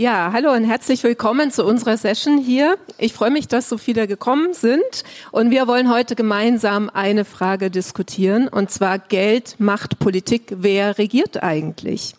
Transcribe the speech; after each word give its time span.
Ja, 0.00 0.30
hallo 0.32 0.52
und 0.52 0.62
herzlich 0.62 1.02
willkommen 1.02 1.50
zu 1.50 1.64
unserer 1.64 1.96
Session 1.96 2.38
hier. 2.38 2.78
Ich 2.98 3.12
freue 3.12 3.32
mich, 3.32 3.48
dass 3.48 3.68
so 3.68 3.78
viele 3.78 4.06
gekommen 4.06 4.54
sind 4.54 5.02
und 5.32 5.50
wir 5.50 5.66
wollen 5.66 5.92
heute 5.92 6.14
gemeinsam 6.14 6.88
eine 6.88 7.24
Frage 7.24 7.68
diskutieren 7.68 8.46
und 8.46 8.70
zwar 8.70 9.00
Geld, 9.00 9.56
Macht, 9.58 9.98
Politik. 9.98 10.54
Wer 10.58 10.98
regiert 10.98 11.42
eigentlich? 11.42 12.14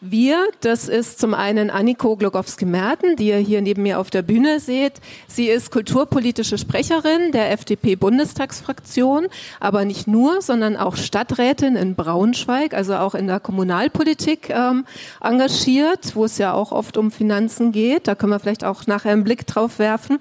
Wir, 0.00 0.46
das 0.60 0.88
ist 0.88 1.18
zum 1.18 1.34
einen 1.34 1.70
Anniko 1.70 2.14
Glogowski-Merten, 2.14 3.16
die 3.16 3.28
ihr 3.28 3.38
hier 3.38 3.62
neben 3.62 3.82
mir 3.82 3.98
auf 3.98 4.10
der 4.10 4.22
Bühne 4.22 4.60
seht. 4.60 4.92
Sie 5.26 5.48
ist 5.48 5.72
kulturpolitische 5.72 6.56
Sprecherin 6.56 7.32
der 7.32 7.50
FDP-Bundestagsfraktion, 7.50 9.26
aber 9.58 9.84
nicht 9.84 10.06
nur, 10.06 10.40
sondern 10.40 10.76
auch 10.76 10.94
Stadträtin 10.94 11.74
in 11.74 11.96
Braunschweig, 11.96 12.74
also 12.74 12.94
auch 12.94 13.16
in 13.16 13.26
der 13.26 13.40
Kommunalpolitik 13.40 14.50
ähm, 14.50 14.84
engagiert, 15.20 16.14
wo 16.14 16.26
es 16.26 16.38
ja 16.38 16.52
auch 16.52 16.70
oft 16.70 16.96
um 16.96 17.10
Finanzen 17.10 17.72
geht. 17.72 18.06
Da 18.06 18.14
können 18.14 18.30
wir 18.30 18.38
vielleicht 18.38 18.62
auch 18.62 18.86
nachher 18.86 19.10
einen 19.10 19.24
Blick 19.24 19.48
drauf 19.48 19.80
werfen 19.80 20.20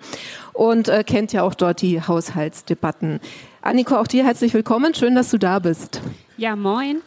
und 0.54 0.88
äh, 0.88 1.04
kennt 1.04 1.34
ja 1.34 1.44
auch 1.44 1.54
dort 1.54 1.84
die 1.84 2.02
Haushaltsdebatten. 2.02 3.20
Anniko, 3.62 3.98
auch 3.98 4.08
dir 4.08 4.26
herzlich 4.26 4.56
willkommen. 4.56 4.96
Schön, 4.96 5.14
dass 5.14 5.30
du 5.30 5.38
da 5.38 5.60
bist. 5.60 6.02
Ja, 6.38 6.56
moin. 6.56 7.02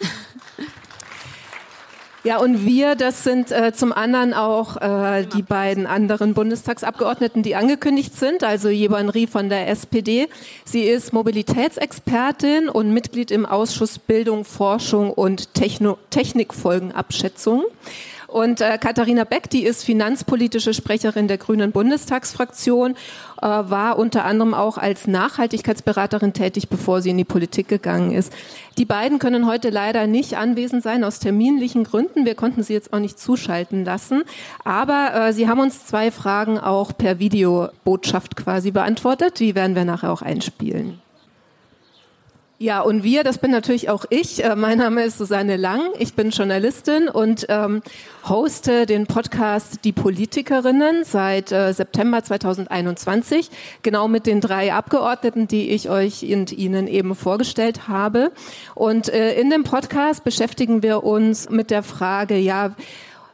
Ja, 2.22 2.38
und 2.38 2.66
wir, 2.66 2.96
das 2.96 3.24
sind 3.24 3.50
äh, 3.50 3.72
zum 3.72 3.94
anderen 3.94 4.34
auch 4.34 4.76
äh, 4.76 5.24
die 5.24 5.40
beiden 5.40 5.86
anderen 5.86 6.34
Bundestagsabgeordneten, 6.34 7.42
die 7.42 7.56
angekündigt 7.56 8.14
sind, 8.14 8.44
also 8.44 8.68
Jeban 8.68 9.08
Rie 9.08 9.26
von 9.26 9.48
der 9.48 9.68
SPD. 9.68 10.28
Sie 10.66 10.82
ist 10.82 11.14
Mobilitätsexpertin 11.14 12.68
und 12.68 12.92
Mitglied 12.92 13.30
im 13.30 13.46
Ausschuss 13.46 13.98
Bildung, 13.98 14.44
Forschung 14.44 15.10
und 15.10 15.54
Techno 15.54 15.96
Technikfolgenabschätzung. 16.10 17.64
Und 18.30 18.60
äh, 18.60 18.78
Katharina 18.78 19.24
Beck, 19.24 19.50
die 19.50 19.64
ist 19.64 19.84
finanzpolitische 19.84 20.72
Sprecherin 20.72 21.26
der 21.26 21.38
Grünen 21.38 21.72
Bundestagsfraktion, 21.72 22.92
äh, 22.92 23.46
war 23.46 23.98
unter 23.98 24.24
anderem 24.24 24.54
auch 24.54 24.78
als 24.78 25.08
Nachhaltigkeitsberaterin 25.08 26.32
tätig, 26.32 26.68
bevor 26.68 27.02
sie 27.02 27.10
in 27.10 27.18
die 27.18 27.24
Politik 27.24 27.66
gegangen 27.66 28.12
ist. 28.12 28.32
Die 28.78 28.84
beiden 28.84 29.18
können 29.18 29.46
heute 29.46 29.70
leider 29.70 30.06
nicht 30.06 30.36
anwesend 30.36 30.84
sein 30.84 31.02
aus 31.02 31.18
terminlichen 31.18 31.82
Gründen. 31.82 32.24
Wir 32.24 32.36
konnten 32.36 32.62
sie 32.62 32.72
jetzt 32.72 32.92
auch 32.92 33.00
nicht 33.00 33.18
zuschalten 33.18 33.84
lassen. 33.84 34.22
Aber 34.64 35.12
äh, 35.12 35.32
sie 35.32 35.48
haben 35.48 35.58
uns 35.58 35.84
zwei 35.84 36.12
Fragen 36.12 36.58
auch 36.58 36.96
per 36.96 37.18
Videobotschaft 37.18 38.36
quasi 38.36 38.70
beantwortet. 38.70 39.40
Die 39.40 39.56
werden 39.56 39.74
wir 39.74 39.84
nachher 39.84 40.12
auch 40.12 40.22
einspielen. 40.22 41.00
Ja, 42.62 42.82
und 42.82 43.04
wir, 43.04 43.24
das 43.24 43.38
bin 43.38 43.52
natürlich 43.52 43.88
auch 43.88 44.04
ich. 44.10 44.44
Äh, 44.44 44.54
mein 44.54 44.76
Name 44.76 45.04
ist 45.04 45.16
Susanne 45.16 45.56
Lang. 45.56 45.80
Ich 45.98 46.12
bin 46.12 46.28
Journalistin 46.28 47.08
und 47.08 47.46
ähm, 47.48 47.80
hoste 48.28 48.84
den 48.84 49.06
Podcast 49.06 49.78
Die 49.84 49.92
Politikerinnen 49.92 51.04
seit 51.04 51.52
äh, 51.52 51.72
September 51.72 52.22
2021, 52.22 53.50
genau 53.82 54.08
mit 54.08 54.26
den 54.26 54.42
drei 54.42 54.74
Abgeordneten, 54.74 55.48
die 55.48 55.70
ich 55.70 55.88
euch 55.88 56.22
und 56.30 56.52
Ihnen 56.52 56.86
eben 56.86 57.14
vorgestellt 57.14 57.88
habe. 57.88 58.30
Und 58.74 59.08
äh, 59.08 59.40
in 59.40 59.48
dem 59.48 59.64
Podcast 59.64 60.22
beschäftigen 60.22 60.82
wir 60.82 61.02
uns 61.02 61.48
mit 61.48 61.70
der 61.70 61.82
Frage, 61.82 62.36
ja, 62.36 62.74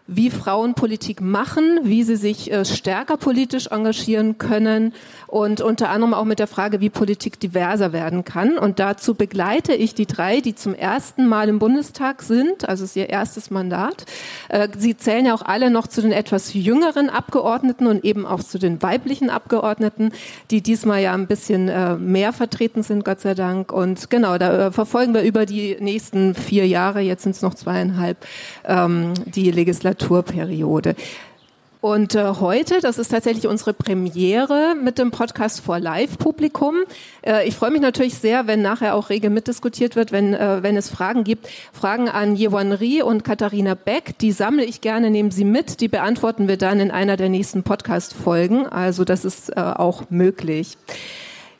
wie 0.09 0.31
Frauen 0.31 0.75
Politik 0.75 1.21
machen, 1.21 1.81
wie 1.83 2.05
sie 2.05 2.17
sich 2.17 2.53
äh, 2.53 2.65
stärker 2.65 3.17
politisch 3.17 3.69
engagieren 3.69 4.39
können 4.39 4.95
und 5.27 5.61
unter 5.61 5.91
anderem 5.91 6.15
auch 6.15 6.25
mit 6.25 6.39
der 6.39 6.47
Frage, 6.47 6.81
wie 6.81 6.91
Politik 6.91 7.41
diverser 7.41 7.93
werden 7.93 8.25
kann. 8.25 8.57
Und 8.57 8.79
dazu 8.79 9.15
begleite 9.15 9.75
ich 9.75 9.95
die 9.95 10.07
drei, 10.07 10.41
die 10.41 10.55
zum 10.55 10.75
ersten 10.75 11.27
Mal 11.27 11.49
im 11.49 11.59
Bundestag 11.59 12.23
sind, 12.23 12.69
also 12.69 12.85
ist 12.85 12.95
ihr 12.95 13.09
erstes 13.09 13.51
Mandat. 13.51 14.07
Äh, 14.49 14.69
sie 14.79 14.97
zählen 14.97 15.27
ja 15.27 15.35
auch 15.35 15.43
alle 15.43 15.71
noch 15.71 15.89
zu 15.89 16.03
den 16.03 16.13
etwas 16.13 16.55
jüngeren 16.55 17.11
Abgeordneten 17.11 17.89
und 17.89 18.05
eben 18.05 18.27
auch 18.27 18.45
zu 18.45 18.59
den 18.59 18.83
weiblichen 18.83 19.29
Abgeordneten, 19.29 20.13
die 20.53 20.63
diesmal 20.63 21.03
ja 21.03 21.15
ein 21.15 21.27
bisschen 21.27 21.69
äh, 21.69 21.97
mehr 21.97 22.33
vertreten 22.33 22.85
sind, 22.85 23.05
Gott 23.05 23.21
sei 23.21 23.35
Dank. 23.35 23.73
Und 23.73 24.09
genau, 24.09 24.39
da 24.39 24.71
verfolgen 24.71 25.15
wir 25.15 25.23
über 25.23 25.47
die 25.47 25.77
nächsten 25.81 26.37
vier 26.37 26.67
Jahre, 26.69 27.01
jetzt 27.01 27.25
sind 27.25 27.35
es 27.35 27.43
noch 27.43 27.55
zweieinhalb, 27.55 28.19
ähm, 28.65 29.15
die 29.27 29.51
Legislatur 29.51 29.96
Legislaturperiode. 29.97 30.95
Und 31.83 32.17
äh, 32.17 32.25
heute, 32.41 32.81
das 32.81 32.99
ist 32.99 33.09
tatsächlich 33.09 33.47
unsere 33.47 33.73
Premiere 33.73 34.75
mit 34.83 34.99
dem 34.99 35.13
Podcast 35.13 35.61
vor 35.61 35.79
Live-Publikum. 35.79 36.79
Äh, 37.23 37.47
ich 37.47 37.55
freue 37.55 37.71
mich 37.71 37.81
natürlich 37.81 38.15
sehr, 38.17 38.49
wenn 38.49 38.61
nachher 38.61 38.97
auch 38.97 39.09
rege 39.09 39.31
mitdiskutiert 39.31 39.95
wird, 39.95 40.11
wenn, 40.11 40.35
äh, 40.35 40.63
wenn 40.63 40.77
es 40.77 40.91
Fragen 40.91 41.23
gibt. 41.23 41.49
Fragen 41.73 42.09
an 42.09 42.35
Jewan 42.35 42.73
Rie 42.73 43.03
und 43.03 43.23
Katharina 43.23 43.75
Beck, 43.75 44.19
die 44.19 44.33
sammle 44.33 44.65
ich 44.65 44.81
gerne, 44.81 45.11
nehmen 45.11 45.31
Sie 45.31 45.45
mit. 45.45 45.81
Die 45.81 45.89
beantworten 45.89 46.49
wir 46.49 46.57
dann 46.57 46.81
in 46.81 46.91
einer 46.91 47.17
der 47.17 47.29
nächsten 47.29 47.63
Podcast-Folgen. 47.63 48.67
Also 48.67 49.05
das 49.05 49.25
ist 49.25 49.51
äh, 49.51 49.61
auch 49.61 50.05
möglich. 50.11 50.79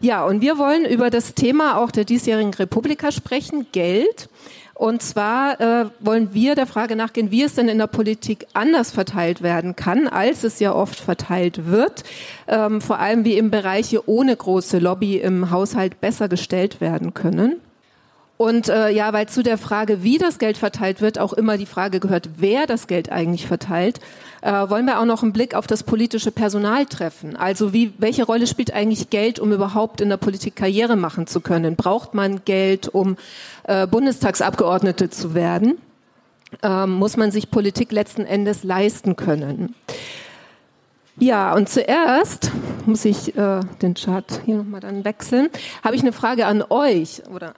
Ja, 0.01 0.25
und 0.25 0.41
wir 0.41 0.59
wollen 0.59 0.87
über 0.87 1.09
das 1.09 1.35
Thema 1.35 1.79
auch 1.79 1.91
der 1.91 2.05
diesjährigen 2.05 2.53
Republika 2.53 3.13
sprechen, 3.13 3.67
Geld. 3.71 4.29
Und 4.77 5.01
zwar 5.01 5.59
äh, 5.59 5.87
wollen 6.01 6.35
wir 6.35 6.55
der 6.55 6.67
Frage 6.67 6.97
nachgehen, 6.97 7.31
wie 7.31 7.43
es 7.43 7.55
denn 7.55 7.69
in 7.69 7.79
der 7.79 7.87
Politik 7.87 8.47
anders 8.53 8.91
verteilt 8.91 9.43
werden 9.43 9.75
kann, 9.75 10.07
als 10.07 10.45
es 10.45 10.61
ja 10.61 10.75
oft 10.75 11.01
verteilt 11.01 11.65
wird. 11.65 12.05
Ähm, 12.47 12.83
vor 12.83 12.99
allem 12.99 13.25
wie 13.25 13.39
im 13.39 13.51
Bereiche 13.51 14.07
ohne 14.07 14.37
große 14.37 14.79
Lobby 14.79 15.17
im 15.17 15.51
Haushalt 15.51 16.03
besser 16.03 16.29
gestellt 16.29 16.83
werden 16.83 17.15
können. 17.15 17.57
Und 18.37 18.69
äh, 18.69 18.91
ja, 18.91 19.13
weil 19.15 19.29
zu 19.29 19.43
der 19.43 19.57
Frage, 19.57 20.03
wie 20.03 20.19
das 20.19 20.39
Geld 20.39 20.59
verteilt 20.59 21.01
wird, 21.01 21.19
auch 21.19 21.33
immer 21.33 21.57
die 21.57 21.65
Frage 21.65 22.01
gehört, 22.01 22.29
wer 22.37 22.67
das 22.67 22.87
Geld 22.87 23.11
eigentlich 23.11 23.47
verteilt, 23.47 24.01
äh, 24.43 24.53
wollen 24.69 24.85
wir 24.85 25.01
auch 25.01 25.07
noch 25.07 25.23
einen 25.23 25.33
Blick 25.33 25.55
auf 25.55 25.67
das 25.67 25.83
politische 25.83 26.31
Personal 26.31 26.85
treffen. 26.85 27.35
Also 27.37 27.73
wie, 27.73 27.95
welche 27.97 28.25
Rolle 28.25 28.47
spielt 28.47 28.75
eigentlich 28.75 29.09
Geld, 29.09 29.39
um 29.39 29.53
überhaupt 29.53 30.03
in 30.03 30.11
der 30.11 30.19
Politik 30.19 30.55
Karriere 30.55 30.97
machen 30.97 31.27
zu 31.27 31.41
können? 31.41 31.77
Braucht 31.77 32.13
man 32.13 32.45
Geld, 32.45 32.89
um 32.89 33.17
äh, 33.65 33.87
Bundestagsabgeordnete 33.87 35.09
zu 35.09 35.35
werden? 35.35 35.79
Ähm, 36.63 36.93
muss 36.93 37.17
man 37.17 37.31
sich 37.31 37.51
Politik 37.51 37.91
letzten 37.91 38.27
Endes 38.27 38.65
leisten 38.65 39.17
können? 39.17 39.75
Ja, 41.19 41.55
und 41.55 41.71
zuerst 41.71 42.53
muss 42.85 43.07
ich 43.07 43.35
äh, 43.37 43.61
den 43.81 43.95
Chart 43.95 44.43
hier 44.45 44.57
nochmal 44.57 44.81
dann 44.81 45.07
wechseln. 45.07 45.49
Habe 45.83 45.97
ich 45.97 46.03
eine 46.03 46.13
Frage 46.13 46.47
an 46.47 46.63
euch 46.69 47.23
oder 47.35 47.55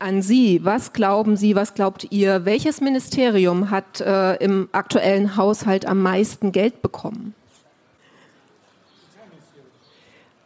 an 0.00 0.22
Sie. 0.22 0.64
Was 0.64 0.92
glauben 0.92 1.36
Sie, 1.36 1.54
was 1.54 1.74
glaubt 1.74 2.08
ihr, 2.10 2.44
welches 2.44 2.80
Ministerium 2.80 3.70
hat 3.70 4.00
äh, 4.00 4.34
im 4.36 4.68
aktuellen 4.72 5.36
Haushalt 5.36 5.86
am 5.86 6.02
meisten 6.02 6.52
Geld 6.52 6.82
bekommen? 6.82 7.34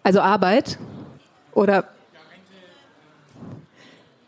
Also 0.02 0.20
Arbeit 0.20 0.78
oder 1.52 1.88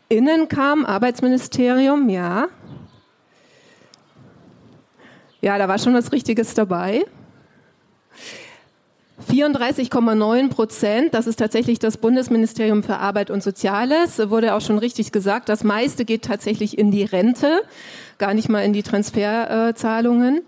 Innen 0.09 0.47
kam 0.47 0.85
Arbeitsministerium, 0.85 2.07
ja. 2.07 2.47
Ja, 5.41 5.57
da 5.57 5.67
war 5.67 5.77
schon 5.77 5.93
was 5.93 6.11
Richtiges 6.11 6.53
dabei. 6.53 7.05
34,9 9.25 10.49
Prozent, 10.49 11.13
das 11.13 11.25
ist 11.25 11.37
tatsächlich 11.37 11.79
das 11.79 11.97
Bundesministerium 11.97 12.83
für 12.83 12.97
Arbeit 12.97 13.31
und 13.31 13.41
Soziales, 13.41 14.29
wurde 14.29 14.53
auch 14.53 14.61
schon 14.61 14.77
richtig 14.77 15.11
gesagt. 15.11 15.49
Das 15.49 15.63
meiste 15.63 16.05
geht 16.05 16.23
tatsächlich 16.23 16.77
in 16.77 16.91
die 16.91 17.03
Rente, 17.03 17.61
gar 18.19 18.35
nicht 18.35 18.47
mal 18.47 18.61
in 18.61 18.73
die 18.73 18.83
Transferzahlungen. 18.83 20.41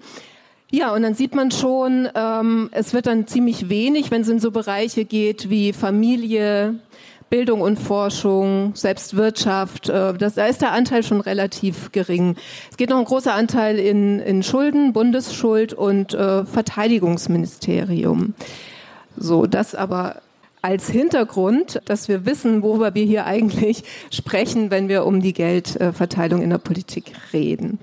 Ja, 0.72 0.94
und 0.94 1.02
dann 1.02 1.16
sieht 1.16 1.34
man 1.34 1.50
schon, 1.50 2.10
ähm, 2.14 2.70
es 2.72 2.94
wird 2.94 3.08
dann 3.08 3.26
ziemlich 3.26 3.70
wenig, 3.70 4.12
wenn 4.12 4.22
es 4.22 4.30
in 4.30 4.40
so 4.40 4.52
Bereiche 4.52 5.04
geht 5.04 5.50
wie 5.50 5.74
Familie, 5.74 6.76
Bildung 7.30 7.62
und 7.62 7.78
Forschung, 7.80 8.72
selbst 8.76 9.16
Wirtschaft, 9.16 9.90
äh, 9.90 10.14
das, 10.14 10.36
da 10.36 10.46
ist 10.48 10.62
der 10.62 10.72
Anteil 10.72 11.04
schon 11.04 11.22
relativ 11.22 11.92
gering. 11.92 12.36
Es 12.72 12.78
geht 12.78 12.90
noch 12.90 12.98
ein 12.98 13.06
großer 13.06 13.34
Anteil 13.34 13.78
in, 13.78 14.20
in 14.20 14.44
Schulden, 14.44 14.94
Bundesschuld 14.94 15.74
und 15.74 16.14
äh, 16.14 16.46
Verteidigungsministerium. 16.46 18.34
So, 19.18 19.46
das 19.46 19.76
aber 19.76 20.22
als 20.62 20.90
Hintergrund, 20.90 21.82
dass 21.86 22.10
wir 22.10 22.26
wissen, 22.26 22.64
worüber 22.64 22.94
wir 22.94 23.06
hier 23.06 23.26
eigentlich 23.26 23.84
sprechen, 24.12 24.72
wenn 24.72 24.90
wir 24.90 25.06
um 25.06 25.22
die 25.22 25.34
Geldverteilung 25.34 26.42
in 26.42 26.50
der 26.50 26.58
Politik 26.58 27.14
reden. 27.32 27.80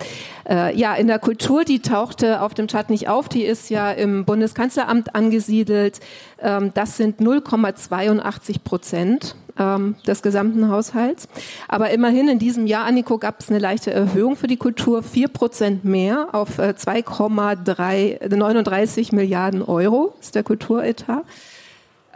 Äh, 0.48 0.76
ja, 0.76 0.94
in 0.94 1.06
der 1.06 1.18
Kultur, 1.18 1.64
die 1.64 1.80
tauchte 1.80 2.42
auf 2.42 2.52
dem 2.54 2.66
Chart 2.66 2.90
nicht 2.90 3.08
auf, 3.08 3.28
die 3.28 3.44
ist 3.44 3.70
ja 3.70 3.90
im 3.90 4.26
Bundeskanzleramt 4.26 5.14
angesiedelt. 5.14 6.00
Ähm, 6.40 6.72
das 6.74 6.98
sind 6.98 7.20
0,82 7.20 8.56
Prozent 8.62 9.36
ähm, 9.58 9.96
des 10.06 10.22
gesamten 10.22 10.68
Haushalts. 10.68 11.28
Aber 11.68 11.90
immerhin 11.90 12.28
in 12.28 12.38
diesem 12.38 12.66
Jahr, 12.66 12.84
Anniko, 12.84 13.16
gab 13.18 13.40
es 13.40 13.48
eine 13.48 13.58
leichte 13.58 13.90
Erhöhung 13.90 14.36
für 14.36 14.48
die 14.48 14.58
Kultur, 14.58 15.02
vier 15.02 15.28
Prozent 15.28 15.84
mehr 15.84 16.28
auf 16.32 16.58
äh, 16.58 16.74
2,39 16.76 19.14
Milliarden 19.14 19.62
Euro 19.62 20.14
ist 20.20 20.34
der 20.34 20.42
Kulturetat. 20.42 21.24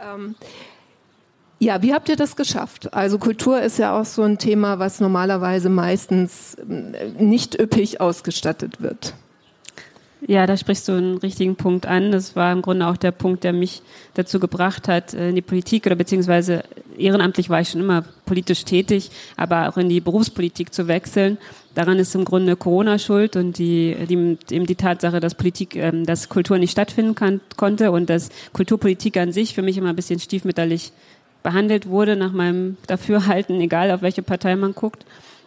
Ähm, 0.01 0.35
ja, 1.59 1.81
wie 1.83 1.93
habt 1.93 2.09
ihr 2.09 2.15
das 2.15 2.35
geschafft? 2.35 2.93
Also 2.93 3.19
Kultur 3.19 3.61
ist 3.61 3.77
ja 3.77 3.99
auch 3.99 4.05
so 4.05 4.23
ein 4.23 4.39
Thema, 4.39 4.79
was 4.79 4.99
normalerweise 4.99 5.69
meistens 5.69 6.55
äh, 6.55 7.09
nicht 7.19 7.59
üppig 7.59 8.01
ausgestattet 8.01 8.81
wird. 8.81 9.13
Ja, 10.27 10.45
da 10.45 10.55
sprichst 10.55 10.87
du 10.87 10.91
einen 10.91 11.17
richtigen 11.17 11.55
Punkt 11.55 11.87
an. 11.87 12.11
Das 12.11 12.35
war 12.35 12.51
im 12.51 12.61
Grunde 12.61 12.87
auch 12.87 12.97
der 12.97 13.11
Punkt, 13.11 13.43
der 13.43 13.53
mich 13.53 13.81
dazu 14.13 14.39
gebracht 14.39 14.87
hat, 14.87 15.15
in 15.15 15.33
die 15.33 15.41
Politik 15.41 15.87
oder 15.87 15.95
beziehungsweise 15.95 16.63
ehrenamtlich 16.95 17.49
war 17.49 17.59
ich 17.61 17.69
schon 17.69 17.81
immer 17.81 18.03
politisch 18.25 18.63
tätig, 18.63 19.09
aber 19.35 19.67
auch 19.67 19.77
in 19.77 19.89
die 19.89 19.99
Berufspolitik 19.99 20.73
zu 20.73 20.87
wechseln. 20.87 21.39
Daran 21.73 21.97
ist 21.97 22.13
im 22.13 22.25
Grunde 22.25 22.55
Corona 22.55 22.99
schuld 22.99 23.35
und 23.35 23.57
die, 23.57 23.95
die, 24.07 24.37
eben 24.51 24.67
die 24.67 24.75
Tatsache, 24.75 25.19
dass 25.19 25.33
Politik, 25.33 25.75
ähm, 25.75 26.05
dass 26.05 26.29
Kultur 26.29 26.59
nicht 26.59 26.71
stattfinden 26.71 27.15
kann, 27.15 27.41
konnte 27.57 27.91
und 27.91 28.09
dass 28.09 28.29
Kulturpolitik 28.53 29.17
an 29.17 29.31
sich 29.31 29.55
für 29.55 29.63
mich 29.63 29.77
immer 29.77 29.89
ein 29.89 29.95
bisschen 29.95 30.19
stiefmütterlich 30.19 30.91
behandelt 31.41 31.87
wurde 31.87 32.15
nach 32.15 32.31
meinem 32.31 32.77
Dafürhalten, 32.85 33.59
egal 33.59 33.89
auf 33.89 34.03
welche 34.03 34.21
Partei 34.21 34.55
man 34.55 34.75
guckt. 34.75 35.03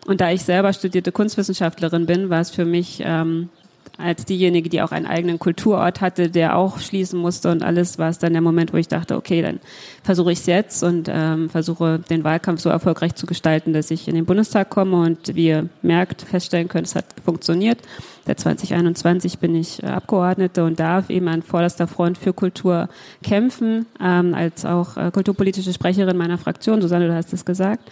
Und 0.07 0.21
da 0.21 0.33
ich 0.33 0.43
selber 0.43 0.73
studierte 0.73 1.13
Kunstwissenschaftlerin 1.13 2.07
bin, 2.07 2.29
war 2.29 2.41
es 2.41 2.51
für 2.51 2.65
mich 2.65 3.01
ähm, 3.05 3.49
als 3.97 4.25
diejenige, 4.25 4.69
die 4.69 4.83
auch 4.83 4.93
einen 4.93 5.07
eigenen 5.07 5.39
Kulturort 5.39 6.01
hatte, 6.01 6.29
der 6.29 6.57
auch 6.57 6.79
schließen 6.79 7.19
musste 7.19 7.51
und 7.51 7.63
alles, 7.63 7.99
war 7.99 8.09
es 8.09 8.19
dann 8.19 8.33
der 8.33 8.43
Moment, 8.43 8.73
wo 8.73 8.77
ich 8.77 8.89
dachte, 8.89 9.17
okay, 9.17 9.41
dann 9.43 9.61
versuche 10.03 10.33
ich 10.33 10.41
es 10.41 10.47
jetzt 10.47 10.83
und 10.83 11.09
ähm, 11.11 11.49
versuche 11.49 12.01
den 12.11 12.25
Wahlkampf 12.25 12.61
so 12.61 12.71
erfolgreich 12.71 13.15
zu 13.15 13.27
gestalten, 13.27 13.73
dass 13.73 13.91
ich 13.91 14.09
in 14.09 14.15
den 14.15 14.25
Bundestag 14.25 14.71
komme 14.71 14.97
und 14.97 15.35
wie 15.35 15.47
ihr 15.47 15.69
merkt, 15.83 16.23
feststellen 16.23 16.69
könnt, 16.69 16.89
es 16.89 16.97
hat 16.97 17.07
funktioniert. 17.25 17.79
Seit 18.27 18.41
2021 18.41 19.39
bin 19.39 19.55
ich 19.55 19.83
äh, 19.83 19.87
Abgeordnete 19.87 20.65
und 20.65 20.81
darf 20.81 21.11
eben 21.11 21.29
an 21.29 21.43
vorderster 21.43 21.87
Front 21.87 22.19
für 22.19 22.33
Kultur 22.33 22.89
kämpfen, 23.23 23.87
ähm, 24.01 24.35
als 24.35 24.65
auch 24.65 24.97
äh, 24.97 25.11
kulturpolitische 25.13 25.73
Sprecherin 25.73 26.17
meiner 26.17 26.39
Fraktion. 26.39 26.81
Susanne, 26.81 27.07
du 27.07 27.15
hast 27.15 27.33
es 27.33 27.45
gesagt. 27.45 27.91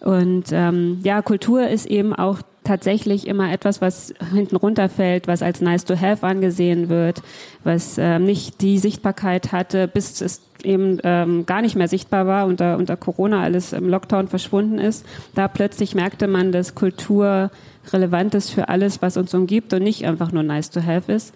Und 0.00 0.46
ähm, 0.52 1.00
ja, 1.02 1.22
Kultur 1.22 1.68
ist 1.68 1.86
eben 1.86 2.14
auch 2.14 2.40
tatsächlich 2.64 3.26
immer 3.26 3.52
etwas, 3.52 3.80
was 3.80 4.14
hinten 4.32 4.56
runterfällt, 4.56 5.28
was 5.28 5.42
als 5.42 5.60
nice 5.60 5.84
to 5.84 6.00
have 6.00 6.26
angesehen 6.26 6.88
wird, 6.88 7.22
was 7.62 7.98
äh, 7.98 8.18
nicht 8.18 8.60
die 8.60 8.78
Sichtbarkeit 8.78 9.52
hatte, 9.52 9.86
bis 9.86 10.20
es 10.20 10.42
eben 10.62 10.98
ähm, 11.04 11.46
gar 11.46 11.62
nicht 11.62 11.76
mehr 11.76 11.88
sichtbar 11.88 12.26
war 12.26 12.46
unter, 12.46 12.78
unter 12.78 12.96
Corona 12.96 13.42
alles 13.42 13.72
im 13.72 13.88
Lockdown 13.88 14.28
verschwunden 14.28 14.78
ist. 14.78 15.04
Da 15.34 15.46
plötzlich 15.46 15.94
merkte 15.94 16.26
man, 16.26 16.52
dass 16.52 16.74
Kultur 16.74 17.50
relevant 17.92 18.34
ist 18.34 18.50
für 18.50 18.68
alles, 18.68 19.02
was 19.02 19.16
uns 19.16 19.34
umgibt 19.34 19.72
und 19.74 19.82
nicht 19.82 20.06
einfach 20.06 20.32
nur 20.32 20.42
nice 20.42 20.70
to 20.70 20.82
have 20.82 21.12
ist. 21.12 21.34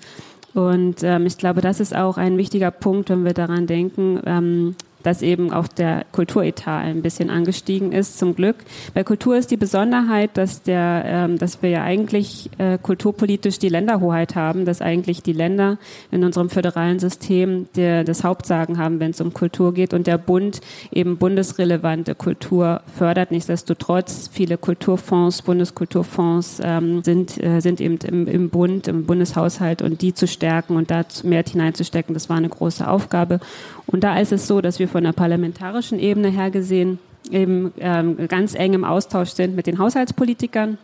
Und 0.54 1.02
ähm, 1.02 1.26
ich 1.26 1.36
glaube, 1.36 1.60
das 1.60 1.78
ist 1.78 1.94
auch 1.94 2.16
ein 2.16 2.38
wichtiger 2.38 2.70
Punkt, 2.70 3.10
wenn 3.10 3.24
wir 3.24 3.34
daran 3.34 3.66
denken, 3.66 4.20
ähm, 4.24 4.76
dass 5.02 5.22
eben 5.22 5.52
auch 5.52 5.68
der 5.68 6.04
Kulturetat 6.12 6.84
ein 6.84 7.02
bisschen 7.02 7.30
angestiegen 7.30 7.92
ist, 7.92 8.18
zum 8.18 8.34
Glück. 8.34 8.56
Bei 8.94 9.04
Kultur 9.04 9.36
ist 9.36 9.50
die 9.50 9.56
Besonderheit, 9.56 10.30
dass, 10.34 10.62
der, 10.62 11.02
ähm, 11.06 11.38
dass 11.38 11.62
wir 11.62 11.70
ja 11.70 11.82
eigentlich 11.82 12.50
äh, 12.58 12.78
kulturpolitisch 12.78 13.58
die 13.58 13.68
Länderhoheit 13.68 14.34
haben, 14.34 14.64
dass 14.64 14.82
eigentlich 14.82 15.22
die 15.22 15.32
Länder 15.32 15.78
in 16.10 16.24
unserem 16.24 16.50
föderalen 16.50 16.98
System 16.98 17.68
der, 17.76 18.04
das 18.04 18.24
Hauptsagen 18.24 18.78
haben, 18.78 19.00
wenn 19.00 19.10
es 19.10 19.20
um 19.20 19.32
Kultur 19.32 19.74
geht 19.74 19.94
und 19.94 20.06
der 20.06 20.18
Bund 20.18 20.60
eben 20.90 21.16
bundesrelevante 21.16 22.14
Kultur 22.14 22.82
fördert. 22.96 23.30
Nichtsdestotrotz, 23.30 24.28
viele 24.32 24.58
Kulturfonds, 24.58 25.42
Bundeskulturfonds 25.42 26.60
ähm, 26.62 27.02
sind, 27.02 27.42
äh, 27.42 27.60
sind 27.60 27.80
eben 27.80 27.98
im, 27.98 28.26
im 28.26 28.50
Bund, 28.50 28.88
im 28.88 29.06
Bundeshaushalt 29.06 29.82
und 29.82 30.02
die 30.02 30.14
zu 30.14 30.26
stärken 30.26 30.76
und 30.76 30.90
da 30.90 31.02
mehr 31.22 31.44
hineinzustecken, 31.44 32.14
das 32.14 32.28
war 32.28 32.36
eine 32.36 32.48
große 32.48 32.88
Aufgabe. 32.88 33.40
Und 33.90 34.04
da 34.04 34.18
ist 34.18 34.32
es 34.32 34.46
so, 34.46 34.60
dass 34.60 34.78
wir 34.78 34.86
von 34.86 35.02
der 35.02 35.12
parlamentarischen 35.12 35.98
Ebene 35.98 36.28
her 36.28 36.50
gesehen 36.50 36.98
eben 37.30 37.72
ähm, 37.78 38.28
ganz 38.28 38.54
eng 38.54 38.74
im 38.74 38.84
Austausch 38.84 39.30
sind 39.30 39.56
mit 39.56 39.66
den 39.66 39.78
Haushaltspolitikern 39.78 40.78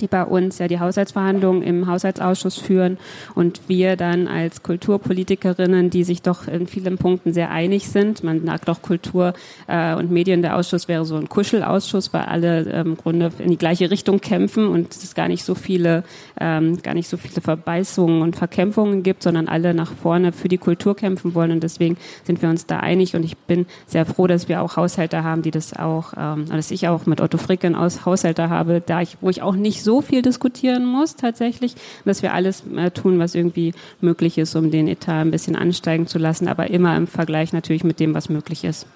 die 0.00 0.06
bei 0.06 0.24
uns 0.24 0.58
ja 0.58 0.68
die 0.68 0.78
Haushaltsverhandlungen 0.78 1.62
im 1.62 1.86
Haushaltsausschuss 1.86 2.58
führen 2.58 2.98
und 3.34 3.62
wir 3.68 3.96
dann 3.96 4.28
als 4.28 4.62
Kulturpolitikerinnen, 4.62 5.90
die 5.90 6.04
sich 6.04 6.22
doch 6.22 6.46
in 6.46 6.68
vielen 6.68 6.98
Punkten 6.98 7.32
sehr 7.32 7.50
einig 7.50 7.88
sind, 7.88 8.22
man 8.22 8.44
sagt 8.46 8.68
doch 8.68 8.80
Kultur 8.80 9.34
äh, 9.66 9.94
und 9.94 10.10
Medien, 10.10 10.42
der 10.42 10.56
Ausschuss 10.56 10.86
wäre 10.86 11.04
so 11.04 11.16
ein 11.16 11.28
Kuschelausschuss, 11.28 12.12
weil 12.12 12.22
alle 12.22 12.60
ähm, 12.70 12.92
im 12.92 12.96
Grunde 12.96 13.32
in 13.38 13.50
die 13.50 13.58
gleiche 13.58 13.90
Richtung 13.90 14.20
kämpfen 14.20 14.68
und 14.68 14.94
es 14.94 15.14
gar 15.14 15.28
nicht 15.28 15.44
so 15.44 15.54
viele, 15.54 16.04
ähm, 16.38 16.80
gar 16.82 16.94
nicht 16.94 17.08
so 17.08 17.16
viele 17.16 17.40
Verbeißungen 17.40 18.22
und 18.22 18.36
Verkämpfungen 18.36 19.02
gibt, 19.02 19.22
sondern 19.22 19.48
alle 19.48 19.74
nach 19.74 19.92
vorne 19.92 20.32
für 20.32 20.48
die 20.48 20.58
Kultur 20.58 20.94
kämpfen 20.94 21.34
wollen. 21.34 21.50
Und 21.50 21.62
deswegen 21.62 21.96
sind 22.24 22.42
wir 22.42 22.48
uns 22.48 22.66
da 22.66 22.80
einig. 22.80 23.16
Und 23.16 23.24
ich 23.24 23.36
bin 23.36 23.66
sehr 23.86 24.04
froh, 24.06 24.26
dass 24.26 24.48
wir 24.48 24.62
auch 24.62 24.76
Haushalte 24.76 25.24
haben, 25.24 25.42
die 25.42 25.50
das 25.50 25.74
auch, 25.74 26.12
ähm, 26.16 26.46
dass 26.48 26.70
ich 26.70 26.88
auch 26.88 27.06
mit 27.06 27.20
Otto 27.20 27.38
Fricken 27.38 27.74
aus 27.74 28.04
Haushalte 28.04 28.50
habe, 28.50 28.82
da 28.84 29.00
ich, 29.00 29.16
wo 29.20 29.30
ich 29.30 29.42
auch 29.42 29.56
nicht 29.56 29.81
so 29.82 30.00
viel 30.00 30.22
diskutieren 30.22 30.84
muss 30.84 31.16
tatsächlich, 31.16 31.74
dass 32.04 32.22
wir 32.22 32.32
alles 32.32 32.62
äh, 32.76 32.90
tun, 32.90 33.18
was 33.18 33.34
irgendwie 33.34 33.74
möglich 34.00 34.38
ist, 34.38 34.54
um 34.54 34.70
den 34.70 34.88
Etat 34.88 35.20
ein 35.20 35.30
bisschen 35.30 35.56
ansteigen 35.56 36.06
zu 36.06 36.18
lassen, 36.18 36.48
aber 36.48 36.70
immer 36.70 36.96
im 36.96 37.06
Vergleich 37.06 37.52
natürlich 37.52 37.84
mit 37.84 38.00
dem, 38.00 38.14
was 38.14 38.28
möglich 38.28 38.64
ist. 38.64 38.86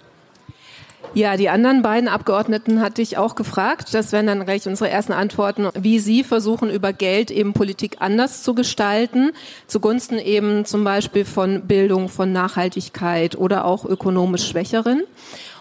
Ja, 1.16 1.38
die 1.38 1.48
anderen 1.48 1.80
beiden 1.80 2.10
Abgeordneten 2.10 2.82
hatte 2.82 3.00
ich 3.00 3.16
auch 3.16 3.36
gefragt. 3.36 3.94
Das 3.94 4.12
wären 4.12 4.26
dann 4.26 4.44
gleich 4.44 4.66
unsere 4.68 4.90
ersten 4.90 5.12
Antworten, 5.12 5.68
wie 5.74 5.98
sie 5.98 6.22
versuchen, 6.24 6.68
über 6.68 6.92
Geld 6.92 7.30
eben 7.30 7.54
Politik 7.54 7.96
anders 8.00 8.42
zu 8.42 8.54
gestalten, 8.54 9.30
zugunsten 9.66 10.18
eben 10.18 10.66
zum 10.66 10.84
Beispiel 10.84 11.24
von 11.24 11.62
Bildung, 11.66 12.10
von 12.10 12.32
Nachhaltigkeit 12.32 13.34
oder 13.34 13.64
auch 13.64 13.86
ökonomisch 13.86 14.46
Schwächeren. 14.46 15.04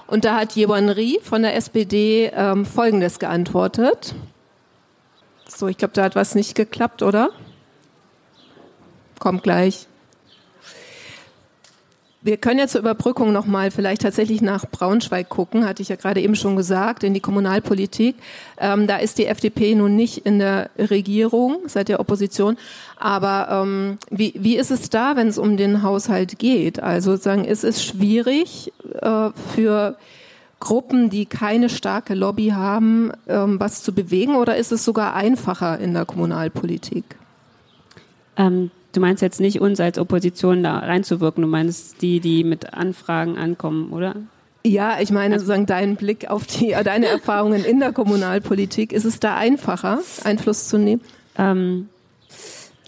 Und 0.08 0.26
da 0.26 0.36
hat 0.36 0.52
Jewan 0.58 0.90
Rie 0.90 1.20
von 1.24 1.42
der 1.42 1.56
SPD 1.56 2.32
ähm, 2.36 2.66
Folgendes 2.66 3.20
geantwortet. 3.20 4.14
So, 5.56 5.70
ich 5.70 5.78
glaube, 5.78 5.94
da 5.94 6.04
hat 6.04 6.16
was 6.16 6.36
nicht 6.36 6.54
geklappt, 6.54 7.02
oder? 7.02 7.30
Kommt 9.20 9.42
gleich. 9.42 9.88
Wir 12.22 12.38
können 12.38 12.60
ja 12.60 12.68
zur 12.68 12.82
Überbrückung 12.82 13.32
nochmal 13.32 13.72
vielleicht 13.72 14.02
tatsächlich 14.02 14.42
nach 14.42 14.66
Braunschweig 14.66 15.30
gucken, 15.30 15.66
hatte 15.66 15.82
ich 15.82 15.90
ja 15.90 15.96
gerade 15.96 16.20
eben 16.22 16.36
schon 16.36 16.56
gesagt, 16.56 17.04
in 17.04 17.14
die 17.14 17.20
Kommunalpolitik. 17.20 18.16
Ähm, 18.58 18.88
da 18.88 18.98
ist 18.98 19.18
die 19.18 19.28
FDP 19.28 19.76
nun 19.76 19.96
nicht 19.96 20.26
in 20.26 20.40
der 20.40 20.72
Regierung, 20.78 21.60
seit 21.68 21.88
der 21.88 22.00
Opposition. 22.00 22.58
Aber 22.98 23.48
ähm, 23.50 24.00
wie, 24.10 24.34
wie 24.38 24.58
ist 24.58 24.72
es 24.72 24.90
da, 24.90 25.16
wenn 25.16 25.28
es 25.28 25.38
um 25.38 25.56
den 25.56 25.84
Haushalt 25.84 26.40
geht? 26.40 26.82
Also 26.82 27.12
sozusagen, 27.12 27.46
ist 27.46 27.64
es 27.64 27.86
schwierig 27.86 28.74
äh, 29.02 29.30
für 29.54 29.96
Gruppen, 30.60 31.10
die 31.10 31.26
keine 31.26 31.70
starke 31.70 32.16
Lobby 32.16 32.50
haben, 32.50 33.12
ähm, 33.28 33.60
was 33.60 33.84
zu 33.84 33.94
bewegen 33.94 34.36
oder 34.36 34.56
ist 34.56 34.72
es 34.72 34.86
sogar 34.86 35.14
einfacher 35.14 35.80
in 35.80 35.94
der 35.94 36.06
Kommunalpolitik? 36.06 37.04
Ähm, 38.38 38.72
du 38.94 39.02
meinst 39.02 39.22
jetzt 39.22 39.40
nicht 39.40 39.62
uns 39.62 39.80
als 39.80 40.00
Opposition 40.00 40.64
da 40.64 40.80
reinzuwirken, 40.80 41.42
du 41.42 41.48
meinst 41.48 42.02
die, 42.02 42.20
die 42.20 42.44
mit 42.44 42.74
Anfragen 42.74 43.38
ankommen, 43.38 43.92
oder? 43.92 44.16
Ja, 44.66 45.00
ich 45.00 45.12
meine 45.12 45.36
sozusagen 45.36 45.68
deinen 45.68 45.96
Blick 45.96 46.30
auf 46.30 46.48
die, 46.48 46.76
deine 46.84 47.08
Erfahrungen 47.08 47.64
in 47.64 47.80
der 47.80 47.94
Kommunalpolitik. 47.94 48.94
Ist 48.94 49.06
es 49.06 49.20
da 49.20 49.36
einfacher, 49.36 50.00
Einfluss 50.24 50.68
zu 50.68 50.78
nehmen? 50.78 51.02
Ähm, 51.38 51.90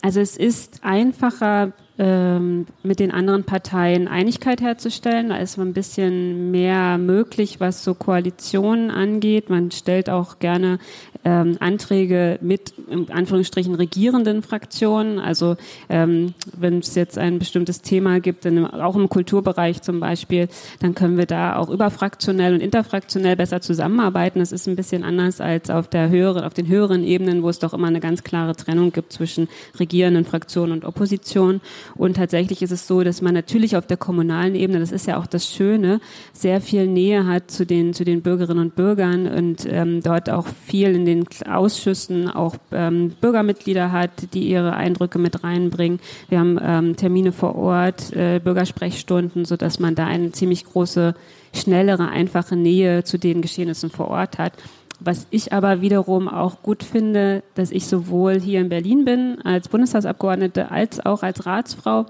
also 0.01 0.19
es 0.19 0.37
ist 0.37 0.83
einfacher, 0.83 1.73
ähm, 1.99 2.67
mit 2.83 2.99
den 2.99 3.11
anderen 3.11 3.43
Parteien 3.43 4.07
Einigkeit 4.07 4.61
herzustellen. 4.61 5.29
Da 5.29 5.37
ist 5.37 5.57
ein 5.57 5.73
bisschen 5.73 6.51
mehr 6.51 6.97
möglich, 6.97 7.59
was 7.59 7.83
so 7.83 7.93
Koalitionen 7.93 8.91
angeht. 8.91 9.49
Man 9.49 9.71
stellt 9.71 10.09
auch 10.09 10.39
gerne 10.39 10.79
ähm, 11.25 11.57
Anträge 11.59 12.39
mit, 12.41 12.73
in 12.89 13.11
Anführungsstrichen, 13.11 13.75
regierenden 13.75 14.43
Fraktionen. 14.43 15.19
Also 15.19 15.57
ähm, 15.89 16.33
wenn 16.55 16.79
es 16.79 16.95
jetzt 16.95 17.17
ein 17.17 17.39
bestimmtes 17.39 17.81
Thema 17.81 18.19
gibt, 18.19 18.45
in, 18.45 18.65
auch 18.65 18.95
im 18.95 19.09
Kulturbereich 19.09 19.81
zum 19.81 19.99
Beispiel, 19.99 20.47
dann 20.79 20.95
können 20.95 21.17
wir 21.17 21.25
da 21.25 21.57
auch 21.57 21.69
überfraktionell 21.69 22.53
und 22.53 22.61
interfraktionell 22.61 23.35
besser 23.35 23.59
zusammenarbeiten. 23.59 24.39
Das 24.39 24.51
ist 24.51 24.67
ein 24.67 24.75
bisschen 24.75 25.03
anders 25.03 25.41
als 25.41 25.69
auf 25.69 25.87
der 25.87 26.09
höheren, 26.09 26.43
auf 26.43 26.53
den 26.53 26.67
höheren 26.67 27.03
Ebenen, 27.03 27.43
wo 27.43 27.49
es 27.49 27.59
doch 27.59 27.73
immer 27.73 27.87
eine 27.87 27.99
ganz 27.99 28.23
klare 28.23 28.55
Trennung 28.55 28.91
gibt 28.91 29.11
zwischen 29.11 29.49
regierenden 29.79 30.25
Fraktionen 30.25 30.71
und 30.71 30.85
Opposition. 30.85 31.59
Und 31.95 32.17
tatsächlich 32.17 32.61
ist 32.61 32.71
es 32.71 32.87
so, 32.87 33.03
dass 33.03 33.21
man 33.21 33.33
natürlich 33.33 33.75
auf 33.77 33.87
der 33.87 33.97
kommunalen 33.97 34.55
Ebene, 34.55 34.79
das 34.79 34.91
ist 34.91 35.07
ja 35.07 35.17
auch 35.17 35.27
das 35.27 35.51
Schöne, 35.51 35.99
sehr 36.33 36.61
viel 36.61 36.87
Nähe 36.87 37.25
hat 37.25 37.51
zu 37.51 37.65
den, 37.65 37.93
zu 37.93 38.03
den 38.03 38.21
Bürgerinnen 38.21 38.63
und 38.63 38.75
Bürgern 38.75 39.27
und 39.27 39.67
ähm, 39.69 40.01
dort 40.01 40.29
auch 40.29 40.47
viel 40.65 40.95
in 40.95 41.05
den 41.05 41.25
Ausschüssen 41.49 42.29
auch 42.29 42.55
ähm, 42.71 43.13
Bürgermitglieder 43.21 43.91
hat, 43.91 44.33
die 44.33 44.49
ihre 44.49 44.73
Eindrücke 44.73 45.19
mit 45.19 45.43
reinbringen. 45.43 45.99
Wir 46.29 46.39
haben 46.39 46.59
ähm, 46.61 46.95
Termine 46.95 47.31
vor 47.31 47.55
Ort, 47.55 48.13
äh, 48.13 48.39
Bürgersprechstunden, 48.43 49.45
so 49.45 49.57
dass 49.57 49.79
man 49.79 49.95
da 49.95 50.05
eine 50.05 50.31
ziemlich 50.31 50.65
große, 50.65 51.15
schnellere, 51.53 52.09
einfache 52.09 52.55
Nähe 52.55 53.03
zu 53.03 53.17
den 53.17 53.41
Geschehnissen 53.41 53.89
vor 53.89 54.09
Ort 54.09 54.37
hat. 54.37 54.53
Was 54.99 55.27
ich 55.29 55.53
aber 55.53 55.81
wiederum 55.81 56.27
auch 56.27 56.63
gut 56.63 56.83
finde, 56.83 57.43
dass 57.53 57.71
ich 57.71 57.87
sowohl 57.87 58.39
hier 58.39 58.61
in 58.61 58.69
Berlin 58.69 59.05
bin 59.05 59.41
als 59.43 59.69
Bundestagsabgeordnete 59.69 60.71
als 60.71 61.05
auch 61.05 61.21
als 61.21 61.45
Ratsfrau 61.45 62.05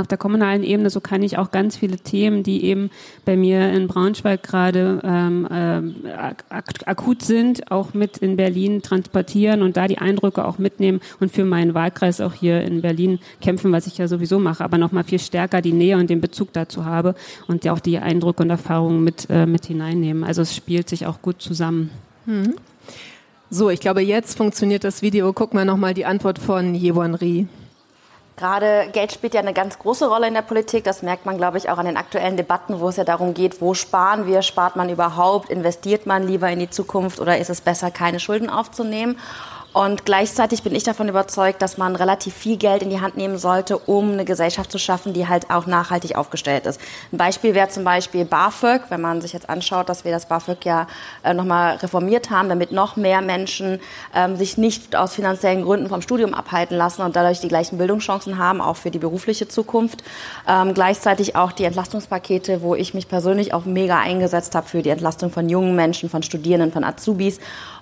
auf 0.00 0.06
der 0.06 0.18
kommunalen 0.18 0.62
Ebene, 0.62 0.90
so 0.90 1.00
kann 1.00 1.22
ich 1.22 1.38
auch 1.38 1.50
ganz 1.50 1.76
viele 1.76 1.96
Themen, 1.96 2.42
die 2.42 2.64
eben 2.64 2.90
bei 3.24 3.36
mir 3.36 3.72
in 3.72 3.88
Braunschweig 3.88 4.42
gerade 4.42 5.00
ähm, 5.02 5.46
äh, 5.50 6.12
ak 6.50 6.74
akut 6.86 7.22
sind, 7.22 7.70
auch 7.70 7.94
mit 7.94 8.18
in 8.18 8.36
Berlin 8.36 8.82
transportieren 8.82 9.62
und 9.62 9.76
da 9.76 9.88
die 9.88 9.98
Eindrücke 9.98 10.44
auch 10.44 10.58
mitnehmen 10.58 11.00
und 11.20 11.32
für 11.32 11.44
meinen 11.44 11.74
Wahlkreis 11.74 12.20
auch 12.20 12.34
hier 12.34 12.62
in 12.62 12.82
Berlin 12.82 13.18
kämpfen, 13.40 13.72
was 13.72 13.86
ich 13.86 13.98
ja 13.98 14.08
sowieso 14.08 14.38
mache, 14.38 14.64
aber 14.64 14.78
nochmal 14.78 15.04
viel 15.04 15.18
stärker 15.18 15.62
die 15.62 15.72
Nähe 15.72 15.96
und 15.96 16.10
den 16.10 16.20
Bezug 16.20 16.52
dazu 16.52 16.84
habe 16.84 17.14
und 17.46 17.64
ja 17.64 17.72
auch 17.72 17.80
die 17.80 17.98
Eindrücke 17.98 18.42
und 18.42 18.50
Erfahrungen 18.50 19.02
mit, 19.02 19.28
äh, 19.30 19.46
mit 19.46 19.66
hineinnehmen. 19.66 20.24
Also 20.24 20.42
es 20.42 20.54
spielt 20.54 20.88
sich 20.88 21.06
auch 21.06 21.22
gut 21.22 21.42
zusammen. 21.42 21.90
Mhm. 22.28 22.56
So, 23.48 23.70
ich 23.70 23.80
glaube, 23.80 24.02
jetzt 24.02 24.36
funktioniert 24.36 24.84
das 24.84 25.00
Video. 25.00 25.32
Gucken 25.32 25.58
wir 25.58 25.64
nochmal 25.64 25.94
die 25.94 26.04
Antwort 26.04 26.38
von 26.38 26.74
Yewon 26.74 27.14
Ri. 27.14 27.46
Gerade 28.36 28.90
Geld 28.92 29.12
spielt 29.12 29.32
ja 29.32 29.40
eine 29.40 29.54
ganz 29.54 29.78
große 29.78 30.06
Rolle 30.06 30.28
in 30.28 30.34
der 30.34 30.42
Politik. 30.42 30.84
Das 30.84 31.02
merkt 31.02 31.24
man, 31.24 31.38
glaube 31.38 31.56
ich, 31.56 31.70
auch 31.70 31.78
an 31.78 31.86
den 31.86 31.96
aktuellen 31.96 32.36
Debatten, 32.36 32.80
wo 32.80 32.90
es 32.90 32.96
ja 32.96 33.04
darum 33.04 33.32
geht, 33.32 33.62
wo 33.62 33.72
sparen 33.72 34.26
wir, 34.26 34.42
spart 34.42 34.76
man 34.76 34.90
überhaupt, 34.90 35.48
investiert 35.48 36.04
man 36.04 36.26
lieber 36.26 36.50
in 36.50 36.58
die 36.58 36.68
Zukunft 36.68 37.18
oder 37.18 37.38
ist 37.38 37.48
es 37.48 37.62
besser, 37.62 37.90
keine 37.90 38.20
Schulden 38.20 38.50
aufzunehmen? 38.50 39.16
Und 39.78 40.04
gleichzeitig 40.04 40.64
bin 40.64 40.74
ich 40.74 40.82
davon 40.82 41.08
überzeugt, 41.08 41.62
dass 41.62 41.78
man 41.78 41.94
relativ 41.94 42.34
viel 42.34 42.56
Geld 42.56 42.82
in 42.82 42.90
die 42.90 43.00
Hand 43.00 43.16
nehmen 43.16 43.38
sollte, 43.38 43.78
um 43.78 44.10
eine 44.10 44.24
Gesellschaft 44.24 44.72
zu 44.72 44.78
schaffen, 44.78 45.12
die 45.12 45.28
halt 45.28 45.52
auch 45.52 45.66
nachhaltig 45.66 46.16
aufgestellt 46.16 46.66
ist. 46.66 46.80
Ein 47.12 47.18
Beispiel 47.18 47.54
wäre 47.54 47.68
zum 47.68 47.84
Beispiel 47.84 48.24
BAföG, 48.24 48.80
wenn 48.88 49.00
man 49.00 49.20
sich 49.20 49.32
jetzt 49.32 49.48
anschaut, 49.48 49.88
dass 49.88 50.04
wir 50.04 50.10
das 50.10 50.26
BAföG 50.26 50.64
ja 50.64 50.88
äh, 51.22 51.32
nochmal 51.32 51.76
reformiert 51.76 52.28
haben, 52.30 52.48
damit 52.48 52.72
noch 52.72 52.96
mehr 52.96 53.20
Menschen 53.20 53.78
ähm, 54.16 54.34
sich 54.34 54.58
nicht 54.58 54.96
aus 54.96 55.14
finanziellen 55.14 55.62
Gründen 55.62 55.88
vom 55.88 56.02
Studium 56.02 56.34
abhalten 56.34 56.76
lassen 56.76 57.02
und 57.02 57.14
dadurch 57.14 57.38
die 57.38 57.46
gleichen 57.46 57.78
Bildungschancen 57.78 58.36
haben, 58.36 58.60
auch 58.60 58.78
für 58.78 58.90
die 58.90 58.98
berufliche 58.98 59.46
Zukunft. 59.46 60.02
Ähm, 60.48 60.74
gleichzeitig 60.74 61.36
auch 61.36 61.52
die 61.52 61.62
Entlastungspakete, 61.62 62.62
wo 62.62 62.74
ich 62.74 62.94
mich 62.94 63.06
persönlich 63.06 63.54
auch 63.54 63.64
mega 63.64 63.96
eingesetzt 64.00 64.56
habe 64.56 64.66
für 64.66 64.82
die 64.82 64.90
Entlastung 64.90 65.30
von 65.30 65.48
jungen 65.48 65.76
Menschen, 65.76 66.10
von 66.10 66.24
Studierenden, 66.24 66.72
von 66.72 66.82
Azubis 66.82 67.38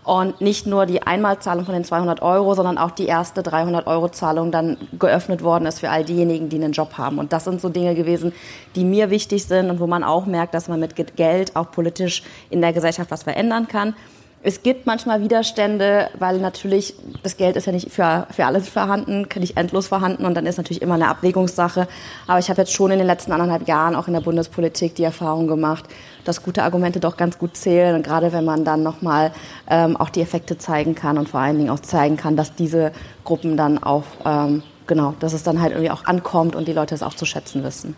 und 0.07 0.41
nicht 0.41 0.69
nur 0.69 0.87
die 0.87 1.03
Einmalzahlung 1.03 1.65
von 1.65 1.75
den 1.75 1.83
200 1.83 2.23
Euro, 2.23 2.55
sondern 2.55 2.79
auch 2.79 2.93
die 2.93 3.07
erste 3.07 3.43
300 3.43 3.89
Euro 3.89 4.09
Zahlung 4.09 4.53
dann 4.53 4.77
geöffnet 5.01 5.43
worden 5.43 5.67
ist 5.67 5.81
für 5.81 5.91
all 5.91 6.05
diejenigen, 6.05 6.49
die 6.49 6.57
einen 6.57 6.71
Job 6.71 6.97
haben. 6.97 7.19
Und 7.19 7.33
das 7.33 7.43
sind 7.43 7.61
so 7.61 7.69
Dinge 7.69 7.97
gewesen, 7.97 8.33
die 8.77 8.85
mir 8.85 9.11
wichtig 9.11 9.45
sind 9.47 9.69
und 9.69 9.81
wo 9.81 9.89
man 9.89 10.05
auch 10.05 10.27
merkt, 10.27 10.55
dass 10.55 10.69
man 10.69 10.79
mit 10.79 10.95
Geld 11.17 11.57
auch 11.57 11.73
politisch 11.73 12.23
in 12.51 12.61
der 12.61 12.73
Gesellschaft 12.73 13.11
was 13.11 13.25
verändern 13.25 13.67
kann. 13.67 13.97
Es 14.43 14.63
gibt 14.63 14.87
manchmal 14.87 15.23
Widerstände, 15.23 16.09
weil 16.19 16.39
natürlich 16.39 16.95
das 17.25 17.37
Geld 17.37 17.57
ist 17.57 17.67
ja 17.67 17.73
nicht 17.73 17.91
für, 17.91 18.29
für 18.31 18.47
alles 18.47 18.69
vorhanden, 18.69 19.27
nicht 19.41 19.57
endlos 19.57 19.89
vorhanden 19.89 20.25
und 20.25 20.35
dann 20.35 20.47
ist 20.47 20.57
natürlich 20.57 20.83
immer 20.83 20.95
eine 20.95 21.09
Abwägungssache. 21.09 21.89
Aber 22.29 22.39
ich 22.39 22.49
habe 22.49 22.61
jetzt 22.61 22.73
schon 22.73 22.93
in 22.93 22.99
den 22.99 23.09
letzten 23.09 23.33
anderthalb 23.33 23.67
Jahren 23.67 23.97
auch 23.97 24.07
in 24.07 24.15
der 24.15 24.21
Bundespolitik 24.21 24.95
die 24.95 25.03
Erfahrung 25.03 25.49
gemacht, 25.49 25.87
dass 26.25 26.45
gute 26.45 26.63
Argumente 26.63 27.01
doch 27.01 27.17
ganz 27.17 27.39
gut 27.39 27.57
zählen 27.57 27.97
und 27.97 28.03
gerade 28.05 28.33
wenn 28.33 28.45
man 28.45 28.65
dann 28.65 28.85
nochmal 28.85 29.33
ähm, 29.69 29.97
auch 29.97 30.11
die 30.11 30.21
Effekte 30.21 30.59
zeigen 30.59 30.95
kann 30.95 31.19
und 31.19 31.29
vor 31.29 31.41
allen 31.41 31.59
Dingen 31.59 31.71
auch 31.71 31.81
zeigen 31.81 32.17
kann, 32.17 32.37
dass 32.37 32.55
diese 32.55 32.93
Gruppen 33.25 33.57
dann 33.57 33.83
auch, 33.83 34.05
ähm, 34.25 34.63
genau, 34.87 35.15
dass 35.19 35.33
es 35.33 35.43
dann 35.43 35.61
halt 35.61 35.73
irgendwie 35.73 35.91
auch 35.91 36.05
ankommt 36.05 36.55
und 36.55 36.69
die 36.69 36.73
Leute 36.73 36.95
es 36.95 37.03
auch 37.03 37.15
zu 37.15 37.25
schätzen 37.25 37.65
wissen. 37.65 37.97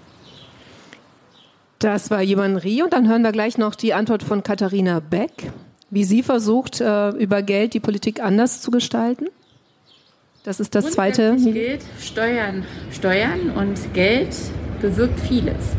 Das 1.78 2.11
war 2.11 2.23
Jürgen 2.23 2.57
Rie 2.57 2.83
und 2.83 2.92
dann 2.92 3.07
hören 3.07 3.23
wir 3.23 3.33
gleich 3.33 3.59
noch 3.59 3.75
die 3.75 3.92
Antwort 3.92 4.23
von 4.23 4.42
Katharina 4.42 5.00
Beck 5.00 5.52
wie 5.90 6.04
sie 6.04 6.23
versucht, 6.23 6.80
äh, 6.80 7.11
über 7.11 7.42
Geld 7.42 7.75
die 7.75 7.80
Politik 7.80 8.23
anders 8.23 8.61
zu 8.61 8.71
gestalten? 8.71 9.26
Das 10.45 10.61
ist 10.61 10.75
das 10.75 10.92
zweite. 10.92 11.37
gilt, 11.37 11.83
Steuern, 12.00 12.64
Steuern 12.90 13.50
und 13.50 13.92
Geld 13.92 14.35
bewirkt 14.80 15.21
vieles. 15.21 15.76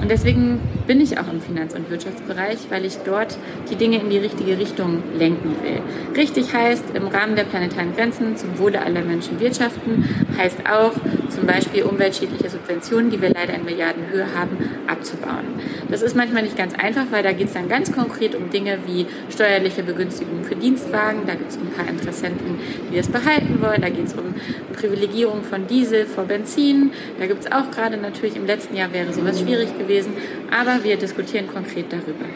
Und 0.00 0.10
deswegen 0.10 0.60
bin 0.86 1.00
ich 1.00 1.18
auch 1.18 1.32
im 1.32 1.40
Finanz- 1.40 1.74
und 1.74 1.90
Wirtschaftsbereich, 1.90 2.58
weil 2.68 2.84
ich 2.84 2.98
dort 3.04 3.38
die 3.70 3.76
Dinge 3.76 3.98
in 3.98 4.10
die 4.10 4.18
richtige 4.18 4.58
Richtung 4.58 5.02
lenken 5.18 5.56
will. 5.62 5.80
Richtig 6.16 6.52
heißt, 6.52 6.84
im 6.94 7.06
Rahmen 7.06 7.36
der 7.36 7.44
planetaren 7.44 7.94
Grenzen 7.94 8.36
zum 8.36 8.58
Wohle 8.58 8.82
aller 8.82 9.00
Menschen 9.00 9.40
wirtschaften, 9.40 10.04
heißt 10.36 10.58
auch 10.70 10.92
zum 11.30 11.46
Beispiel 11.46 11.84
umweltschädliche 11.84 12.50
Subventionen, 12.50 13.10
die 13.10 13.20
wir 13.20 13.30
leider 13.30 13.54
in 13.54 13.64
Milliardenhöhe 13.64 14.26
haben, 14.34 14.58
abzubauen. 14.86 15.44
Das 15.90 16.02
ist 16.02 16.14
manchmal 16.14 16.42
nicht 16.42 16.56
ganz 16.56 16.74
einfach, 16.74 17.06
weil 17.10 17.22
da 17.22 17.32
geht 17.32 17.48
es 17.48 17.54
dann 17.54 17.68
ganz 17.68 17.90
konkret 17.90 18.34
um 18.34 18.50
Dinge 18.50 18.78
wie 18.86 19.06
steuerliche 19.30 19.82
Begünstigungen 19.82 20.44
für 20.44 20.56
Dienstwagen. 20.56 21.20
Da 21.26 21.34
gibt 21.34 21.50
es 21.50 21.56
ein 21.56 21.70
paar 21.74 21.88
Interessenten, 21.88 22.58
die 22.92 22.96
das 22.96 23.08
behalten 23.08 23.58
wollen. 23.60 23.80
Da 23.80 23.88
geht 23.88 24.06
es 24.06 24.14
um 24.14 24.34
Privilegierung 24.74 25.42
von 25.42 25.66
Diesel 25.66 26.04
vor 26.04 26.24
Benzin. 26.24 26.90
Da 27.18 27.26
gibt 27.26 27.44
es 27.46 27.52
auch 27.52 27.70
gerade 27.70 27.96
natürlich 27.96 28.36
im 28.36 28.46
letzten 28.46 28.76
Jahr 28.76 28.92
wäre 28.92 29.12
sowas 29.12 29.40
schwierig 29.40 29.76
gewesen 29.78 29.83
gewesen, 29.84 30.12
aber 30.50 30.84
wir 30.84 30.96
diskutieren 30.96 31.46
konkret 31.46 31.92
darüber. 31.92 32.26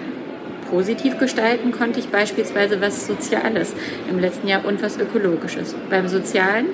Positiv 0.70 1.18
gestalten 1.18 1.72
konnte 1.72 1.98
ich 1.98 2.08
beispielsweise 2.08 2.80
was 2.80 3.06
Soziales 3.06 3.74
im 4.10 4.18
letzten 4.18 4.48
Jahr 4.48 4.64
und 4.64 4.82
was 4.82 4.98
Ökologisches. 4.98 5.74
Beim 5.88 6.08
Sozialen 6.08 6.66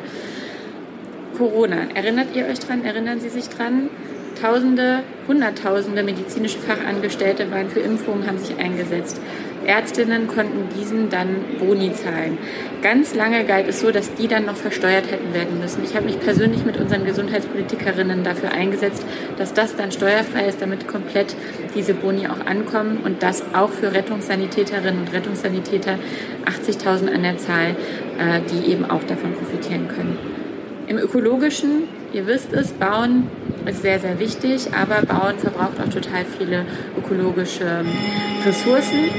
Corona. 1.38 1.88
Erinnert 1.95 2.35
ihr 2.35 2.47
euch 2.47 2.59
dran? 2.61 2.85
Erinnern 2.85 3.21
Sie 3.21 3.28
sich 3.28 3.49
dran? 3.49 3.90
Tausende, 4.40 5.00
Hunderttausende 5.28 6.02
medizinische 6.02 6.59
Fachangestellte 6.59 7.50
waren 7.50 7.71
für 7.71 7.81
Impfungen, 7.81 8.26
haben 8.26 8.38
sich 8.38 8.57
eingesetzt. 8.59 9.21
Ärztinnen 9.64 10.28
konnten 10.28 10.68
diesen 10.78 11.11
dann 11.11 11.28
Boni 11.59 11.92
zahlen. 11.92 12.38
Ganz 12.83 13.14
lange 13.14 13.44
galt 13.44 13.68
es 13.68 13.80
so, 13.80 13.90
dass 13.90 14.14
die 14.14 14.28
dann 14.28 14.44
noch 14.44 14.56
versteuert 14.56 15.11
hätten 15.11 15.33
werden 15.35 15.61
müssen. 15.61 15.83
Ich 15.85 15.94
habe 15.94 16.06
mich 16.06 16.21
persönlich 16.21 16.64
mit 16.64 16.76
unseren 16.76 17.04
Gesundheitspolitikerinnen 17.04 18.25
dafür 18.25 18.52
eingesetzt, 18.52 19.04
dass 19.38 19.54
das 19.54 19.76
dann 19.76 19.92
steuerfrei 19.92 20.47
ist, 20.47 20.61
damit 20.61 20.87
komplett 20.87 21.35
diese 21.75 21.94
Boni 21.94 22.26
auch 22.28 22.47
ankommen 22.47 22.99
und 23.04 23.23
das 23.23 23.42
auch 23.54 23.71
für 23.71 23.92
Rettungssanitäterinnen 23.92 25.00
und 25.00 25.12
Rettungssanitäter 25.12 25.99
80.000 26.47 27.12
an 27.12 27.23
der 27.23 27.38
Zahl, 27.38 27.71
äh, 28.18 28.40
die 28.50 28.71
eben 28.71 28.85
auch 28.85 29.02
davon 29.04 29.33
profitieren 29.33 29.88
können. 29.88 30.18
Im 30.87 30.99
ökologischen, 30.99 31.85
ihr 32.12 32.26
wisst 32.26 32.52
es, 32.52 32.73
Bauen 32.73 33.28
ist 33.64 33.80
sehr, 33.80 33.99
sehr 33.99 34.18
wichtig, 34.18 34.68
aber 34.78 35.06
Bauen 35.06 35.38
verbraucht 35.38 35.80
auch 35.80 35.88
total 35.88 36.26
viele 36.38 36.66
ökologische 36.99 37.85
Ressourcen. 38.44 39.11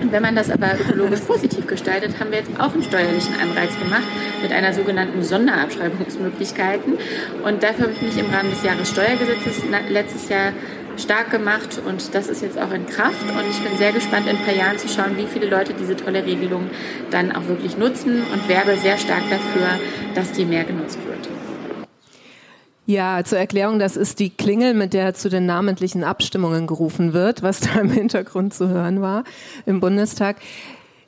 Und 0.00 0.12
wenn 0.12 0.22
man 0.22 0.36
das 0.36 0.50
aber 0.50 0.74
ökologisch 0.80 1.20
positiv 1.20 1.66
gestaltet, 1.66 2.18
haben 2.20 2.30
wir 2.30 2.38
jetzt 2.38 2.50
auch 2.58 2.72
einen 2.72 2.82
steuerlichen 2.82 3.34
Anreiz 3.40 3.78
gemacht 3.78 4.06
mit 4.42 4.52
einer 4.52 4.72
sogenannten 4.72 5.22
Sonderabschreibungsmöglichkeiten. 5.22 6.94
Und 7.44 7.62
dafür 7.62 7.84
habe 7.84 7.92
ich 7.92 8.02
mich 8.02 8.18
im 8.18 8.32
Rahmen 8.32 8.50
des 8.50 8.62
Jahressteuergesetzes 8.62 9.64
letztes 9.90 10.28
Jahr 10.28 10.52
stark 10.98 11.30
gemacht 11.30 11.80
und 11.86 12.14
das 12.14 12.28
ist 12.28 12.42
jetzt 12.42 12.58
auch 12.58 12.72
in 12.72 12.86
Kraft 12.86 13.22
und 13.22 13.50
ich 13.50 13.60
bin 13.60 13.78
sehr 13.78 13.92
gespannt 13.92 14.26
in 14.28 14.36
ein 14.36 14.44
paar 14.44 14.54
Jahren 14.54 14.78
zu 14.78 14.88
schauen, 14.88 15.16
wie 15.16 15.26
viele 15.26 15.46
Leute 15.46 15.72
diese 15.74 15.96
tolle 15.96 16.24
Regelung 16.24 16.68
dann 17.10 17.30
auch 17.30 17.46
wirklich 17.46 17.78
nutzen 17.78 18.22
und 18.32 18.48
werbe 18.48 18.76
sehr 18.76 18.98
stark 18.98 19.22
dafür, 19.30 19.78
dass 20.14 20.32
die 20.32 20.44
mehr 20.44 20.64
genutzt 20.64 20.98
wird. 21.06 21.37
Ja, 22.88 23.22
zur 23.22 23.36
Erklärung, 23.36 23.78
das 23.78 23.98
ist 23.98 24.18
die 24.18 24.30
Klingel, 24.30 24.72
mit 24.72 24.94
der 24.94 25.12
zu 25.12 25.28
den 25.28 25.44
namentlichen 25.44 26.04
Abstimmungen 26.04 26.66
gerufen 26.66 27.12
wird, 27.12 27.42
was 27.42 27.60
da 27.60 27.80
im 27.80 27.90
Hintergrund 27.90 28.54
zu 28.54 28.70
hören 28.70 29.02
war 29.02 29.24
im 29.66 29.78
Bundestag. 29.80 30.36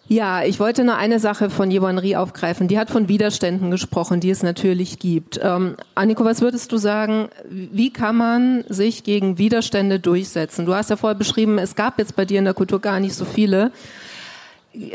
Ja, 0.07 0.43
ich 0.43 0.61
wollte 0.61 0.85
nur 0.85 0.97
eine 0.97 1.21
Sache 1.21 1.49
von 1.49 1.71
Yvonne 1.71 2.03
Rie 2.03 2.17
aufgreifen. 2.17 2.69
Die 2.69 2.79
hat 2.79 2.91
von 2.91 3.09
Widerständen 3.09 3.71
gesprochen, 3.71 4.21
die 4.21 4.29
es 4.29 4.43
natürlich 4.43 4.99
gibt. 4.99 5.41
Ähm, 5.43 5.77
Anniko, 5.95 6.23
was 6.23 6.43
würdest 6.43 6.71
du 6.71 6.77
sagen, 6.77 7.31
wie 7.49 7.91
kann 7.91 8.15
man 8.15 8.63
sich 8.69 9.03
gegen 9.03 9.39
Widerstände 9.39 10.01
durchsetzen? 10.01 10.67
Du 10.67 10.75
hast 10.75 10.91
ja 10.91 10.97
vorher 10.97 11.17
beschrieben, 11.17 11.57
es 11.57 11.77
gab 11.77 11.99
jetzt 11.99 12.15
bei 12.15 12.27
dir 12.27 12.41
in 12.41 12.45
der 12.45 12.53
Kultur 12.53 12.83
gar 12.83 13.01
nicht 13.01 13.15
so 13.15 13.25
viele 13.25 13.73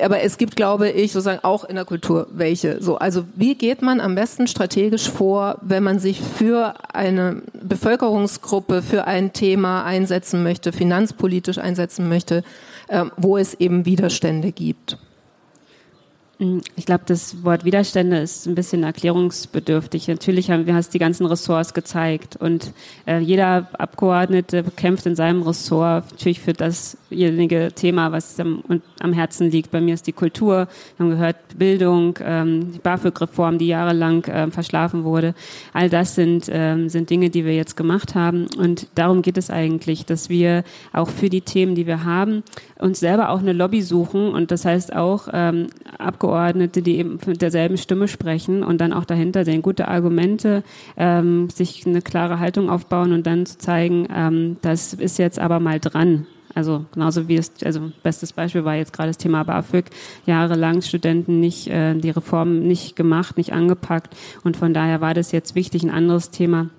aber 0.02 0.22
es 0.22 0.38
gibt, 0.38 0.56
glaube 0.56 0.90
ich, 0.90 1.12
sozusagen 1.12 1.44
auch 1.44 1.66
in 1.66 1.76
der 1.76 1.84
Kultur 1.84 2.28
welche. 2.32 2.82
So, 2.82 2.98
also 2.98 3.26
wie 3.36 3.56
geht 3.56 3.82
man 3.82 4.00
am 4.00 4.16
besten 4.16 4.48
strategisch 4.48 5.10
vor, 5.10 5.58
wenn 5.62 5.84
man 5.84 6.00
sich 6.00 6.22
für 6.22 6.76
eine 6.94 7.42
Bevölkerungsgruppe, 7.62 8.82
für 8.82 9.06
ein 9.06 9.34
Thema 9.34 9.84
einsetzen 9.84 10.44
möchte, 10.44 10.72
finanzpolitisch 10.72 11.58
einsetzen 11.58 12.08
möchte, 12.08 12.44
äh, 12.88 13.04
wo 13.18 13.38
es 13.38 13.54
eben 13.56 13.86
Widerstände 13.86 14.54
gibt? 14.54 14.98
Mm, 16.38 16.60
ich 16.76 16.86
glaube, 16.86 17.04
das 17.06 17.44
Wort 17.46 17.64
Widerstände 17.64 18.18
ist 18.18 18.46
ein 18.46 18.56
bisschen 18.56 18.84
erklärungsbedürftig. 18.84 20.08
Natürlich 20.10 20.52
haben 20.52 20.66
wir 20.66 20.76
hast 20.76 20.94
die 20.94 21.00
ganzen 21.00 21.26
Ressorts 21.26 21.74
gezeigt 21.74 22.36
und 22.36 22.74
äh, 23.08 23.20
jeder 23.20 23.70
Abgeordnete 23.78 24.64
kämpft 24.76 25.06
in 25.06 25.16
seinem 25.16 25.44
Ressort 25.44 26.12
natürlich 26.12 26.42
für 26.42 26.52
dasjenige 26.52 27.72
Thema, 27.74 28.12
was 28.12 28.38
am, 28.40 28.64
am 29.00 29.14
Herzen 29.14 29.50
liegt. 29.50 29.72
Bei 29.72 29.80
mir 29.80 29.94
ist 29.94 30.08
die 30.08 30.14
Kultur, 30.14 30.68
wir 30.98 31.06
haben 31.06 31.10
gehört 31.10 31.38
Bildung, 31.58 32.20
ähm, 32.22 32.74
die 32.74 32.80
BAföG-Reform, 32.80 33.58
die 33.58 33.68
jahrelang 33.68 34.26
äh, 34.26 34.52
verschlafen 34.52 35.06
wurde. 35.06 35.36
All 35.74 35.90
das 35.90 36.16
sind 36.16 36.50
ähm, 36.52 36.90
sind 36.90 37.10
Dinge, 37.10 37.30
die 37.30 37.46
wir 37.46 37.56
jetzt 37.56 37.78
gemacht 37.78 38.14
haben 38.14 38.48
und 38.58 38.88
darum 38.96 39.22
geht 39.22 39.38
es 39.38 39.50
eigentlich, 39.50 40.06
dass 40.06 40.30
wir 40.30 40.66
auch 40.92 41.10
für 41.10 41.30
die 41.30 41.42
Themen, 41.42 41.76
die 41.76 41.88
wir 41.88 42.04
haben, 42.04 42.44
uns 42.78 43.00
selber 43.00 43.30
auch 43.30 43.40
eine 43.40 43.54
Lobby 43.54 43.82
suchen 43.82 44.30
und 44.30 44.52
das 44.52 44.66
heißt 44.66 44.94
auch 44.94 45.30
ähm, 45.32 45.68
Abgeordnete 45.98 46.25
Abgeordnete, 46.26 46.82
die 46.82 46.98
eben 46.98 47.20
mit 47.26 47.42
derselben 47.42 47.78
Stimme 47.78 48.08
sprechen 48.08 48.64
und 48.64 48.82
dann 48.82 48.94
auch 48.94 49.06
dahinter 49.06 49.46
sehen 49.46 49.62
gute 49.62 49.88
Argumente, 49.88 50.64
ähm, 50.98 51.50
sich 51.50 51.86
eine 51.86 52.02
klare 52.02 52.40
Haltung 52.40 52.70
aufbauen 52.70 53.12
und 53.12 53.28
dann 53.28 53.46
zu 53.46 53.58
zeigen, 53.58 54.08
ähm, 54.14 54.58
das 54.62 54.94
ist 54.94 55.20
jetzt 55.20 55.40
aber 55.40 55.60
mal 55.60 55.80
dran. 55.80 56.26
Also 56.54 56.86
genauso 56.94 57.28
wie 57.28 57.36
es, 57.36 57.52
also 57.64 57.92
bestes 58.02 58.32
Beispiel 58.32 58.64
war 58.64 58.76
jetzt 58.76 58.94
gerade 58.94 59.10
das 59.10 59.18
Thema 59.18 59.44
BAföG, 59.44 59.86
jahrelang 60.26 60.82
Studenten 60.82 61.40
nicht, 61.40 61.68
äh, 61.68 61.96
die 61.96 62.10
Reform 62.10 62.60
nicht 62.60 62.96
gemacht, 62.96 63.38
nicht 63.38 63.54
angepackt 63.54 64.16
und 64.44 64.56
von 64.58 64.74
daher 64.74 65.02
war 65.02 65.14
das 65.14 65.32
jetzt 65.32 65.54
wichtig, 65.54 65.84
ein 65.84 65.92
anderes 65.92 66.32
Thema 66.32 66.70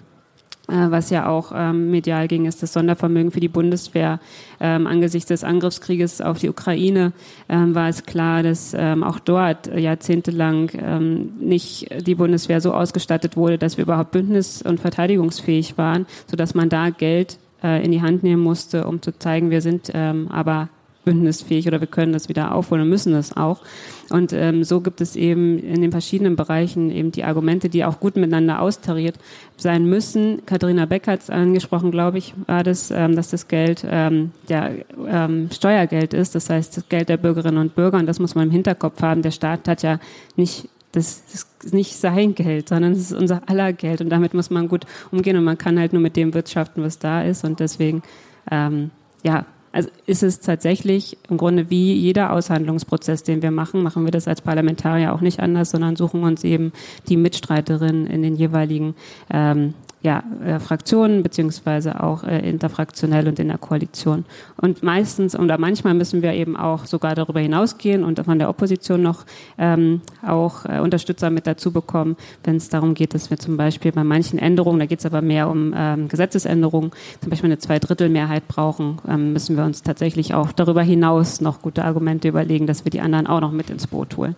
was 0.69 1.11
ja 1.11 1.29
auch 1.29 1.53
ähm, 1.55 1.91
medial 1.91 2.27
ging, 2.27 2.45
ist 2.45 2.63
das 2.63 2.73
Sondervermögen 2.73 3.31
für 3.31 3.41
die 3.41 3.49
Bundeswehr. 3.49 4.19
Ähm, 4.59 4.87
angesichts 4.87 5.29
des 5.29 5.45
Angriffskrieges 5.45 6.21
auf 6.21 6.39
die 6.39 6.49
Ukraine 6.49 7.13
ähm, 7.49 7.75
war 7.75 7.89
es 7.89 8.05
klar, 8.05 8.43
dass 8.43 8.75
ähm, 8.77 9.05
auch 9.05 9.19
dort 9.19 9.69
jahrzehntelang 9.75 10.71
ähm, 10.75 11.33
nicht 11.39 11.89
die 12.07 12.15
Bundeswehr 12.15 12.61
so 12.61 12.73
ausgestattet 12.73 13.37
wurde, 13.37 13.59
dass 13.59 13.77
wir 13.77 13.85
überhaupt 13.85 14.13
bündnis- 14.13 14.63
und 14.63 14.81
verteidigungsfähig 14.81 15.79
waren, 15.79 16.07
sodass 16.29 16.55
man 16.55 16.69
da 16.69 16.91
Geld 16.91 17.39
äh, 17.63 17.85
in 17.85 17.93
die 17.93 18.03
Hand 18.03 18.23
nehmen 18.23 18.43
musste, 18.43 18.87
um 18.87 19.03
zu 19.03 19.17
zeigen, 19.19 19.51
wir 19.51 19.61
sind 19.61 19.91
ähm, 19.95 20.29
aber 20.31 20.69
bündnisfähig 21.07 21.67
oder 21.67 21.81
wir 21.81 21.87
können 21.87 22.13
das 22.13 22.29
wieder 22.29 22.55
aufholen 22.55 22.83
und 22.83 22.91
müssen 22.91 23.13
das 23.15 23.35
auch. 23.35 23.63
Und 24.11 24.35
ähm, 24.35 24.65
so 24.65 24.83
gibt 24.83 25.01
es 25.01 25.17
eben 25.17 25.59
in 25.59 25.81
den 25.81 25.93
verschiedenen 25.93 26.37
Bereichen 26.37 26.91
eben 26.91 27.13
die 27.13 27.25
Argumente, 27.25 27.71
die 27.71 27.85
auch 27.85 27.99
gut 27.99 28.17
miteinander 28.17 28.61
austariert 28.61 29.19
sein 29.57 29.87
müssen. 29.87 30.45
Katharina 30.45 30.85
Beck 30.85 31.07
hat 31.07 31.23
es 31.23 31.31
angesprochen, 31.31 31.91
glaube 31.91 32.19
ich, 32.19 32.35
war 32.47 32.63
das, 32.63 32.91
ähm, 32.91 33.17
dass 33.17 33.31
das 33.31 33.49
Geld 33.49 33.87
ähm, 33.89 34.33
ja, 34.49 34.71
ähm, 35.09 35.49
Steuergeld 35.51 36.13
ist, 36.13 36.35
das 36.35 36.51
heißt 36.51 36.77
das 36.77 36.89
Geld 36.89 37.09
der 37.09 37.17
Bürgerinnen 37.17 37.59
und 37.59 37.75
Bürger 37.75 37.99
und 37.99 38.07
das 38.07 38.19
muss 38.19 38.35
man 38.35 38.49
im 38.49 38.51
Hinterkopf 38.51 39.01
haben. 39.01 39.23
Der 39.23 39.31
Staat 39.31 39.67
hat 39.69 39.83
ja 39.83 39.99
nicht 40.37 40.69
das 40.93 41.23
ist 41.31 41.75
nicht 41.75 41.95
sein 41.95 42.35
Geld, 42.35 42.71
sondern 42.71 42.93
es 42.93 42.99
ist 42.99 43.13
unser 43.13 43.43
aller 43.49 43.75
Geld 43.75 44.01
und 44.01 44.09
damit 44.09 44.33
muss 44.33 44.49
man 44.49 44.67
gut 44.67 44.87
umgehen 45.13 45.37
und 45.37 45.45
man 45.45 45.59
kann 45.59 45.79
halt 45.79 45.93
nur 45.93 46.01
mit 46.01 46.17
dem 46.17 46.33
wirtschaften, 46.33 46.83
was 46.83 46.99
da 46.99 47.23
ist 47.23 47.45
und 47.45 47.61
deswegen 47.61 48.03
ähm, 48.51 48.91
ja 49.23 49.45
also 49.77 49.91
ist 50.07 50.23
es 50.23 50.41
tatsächlich 50.41 51.19
im 51.29 51.37
Grunde 51.37 51.69
wie 51.69 51.93
jeder 51.93 52.33
Aushandlungsprozess, 52.33 53.25
den 53.25 53.43
wir 53.43 53.51
machen, 53.51 53.83
machen 53.83 54.07
wir 54.07 54.11
das 54.11 54.27
als 54.27 54.41
Parlamentarier 54.41 55.13
auch 55.13 55.21
nicht 55.21 55.39
anders, 55.39 55.71
sondern 55.71 55.97
suchen 55.97 56.23
uns 56.23 56.45
eben 56.45 56.73
die 57.09 57.19
Mitstreiterin 57.19 58.07
in 58.07 58.23
den 58.23 58.37
jeweiligen 58.37 58.95
ähm, 59.31 59.75
ja, 60.07 60.23
äh, 60.45 60.61
Fraktionen 60.61 61.25
beziehungsweise 61.25 62.01
auch 62.01 62.23
äh, 62.23 62.49
interfraktionell 62.49 63.27
und 63.27 63.41
in 63.41 63.49
der 63.49 63.59
Koalition. 63.59 64.25
Und 64.57 64.85
meistens 64.85 65.37
oder 65.37 65.59
manchmal 65.59 65.95
müssen 65.95 66.23
wir 66.23 66.33
eben 66.33 66.57
auch 66.57 66.87
sogar 66.87 67.17
darüber 67.17 67.41
hinausgehen 67.41 68.05
und 68.05 68.25
von 68.25 68.39
der 68.39 68.49
Opposition 68.49 69.03
noch 69.03 69.27
ähm, 69.59 70.01
auch 70.25 70.65
äh, 70.65 70.79
Unterstützer 70.79 71.29
mit 71.31 71.49
dazu 71.49 71.73
bekommen, 71.73 72.17
wenn 72.45 72.55
es 72.55 72.69
darum 72.69 72.95
geht, 72.95 73.15
dass 73.15 73.31
wir 73.31 73.39
zum 73.39 73.57
Beispiel 73.57 73.91
bei 73.91 74.05
manchen 74.05 74.39
Änderungen, 74.39 74.79
da 74.79 74.87
geht 74.87 75.01
es 75.01 75.07
aber 75.07 75.23
mehr 75.23 75.51
um 75.51 75.75
ähm, 75.77 76.07
Gesetzesänderungen, 76.07 76.93
zum 77.21 77.31
Beispiel 77.31 77.49
eine 77.49 77.59
Zweidrittelmehrheit 77.59 78.47
brauchen, 78.47 78.99
ähm, 79.09 79.33
müssen 79.33 79.57
wir 79.57 79.65
uns 79.65 79.83
tatsächlich 79.83 80.35
auch 80.35 80.53
darüber 80.53 80.83
hinaus 80.83 81.41
noch 81.41 81.63
gute 81.63 81.85
Argumente 81.85 82.29
überlegen, 82.29 82.69
dass 82.69 82.85
wir 82.85 82.91
die 82.91 83.01
anderen 83.01 83.27
auch 83.27 83.41
noch 83.41 83.51
mit 83.51 83.71
ins 83.71 83.89
Boot 83.89 84.17
holen. 84.17 84.37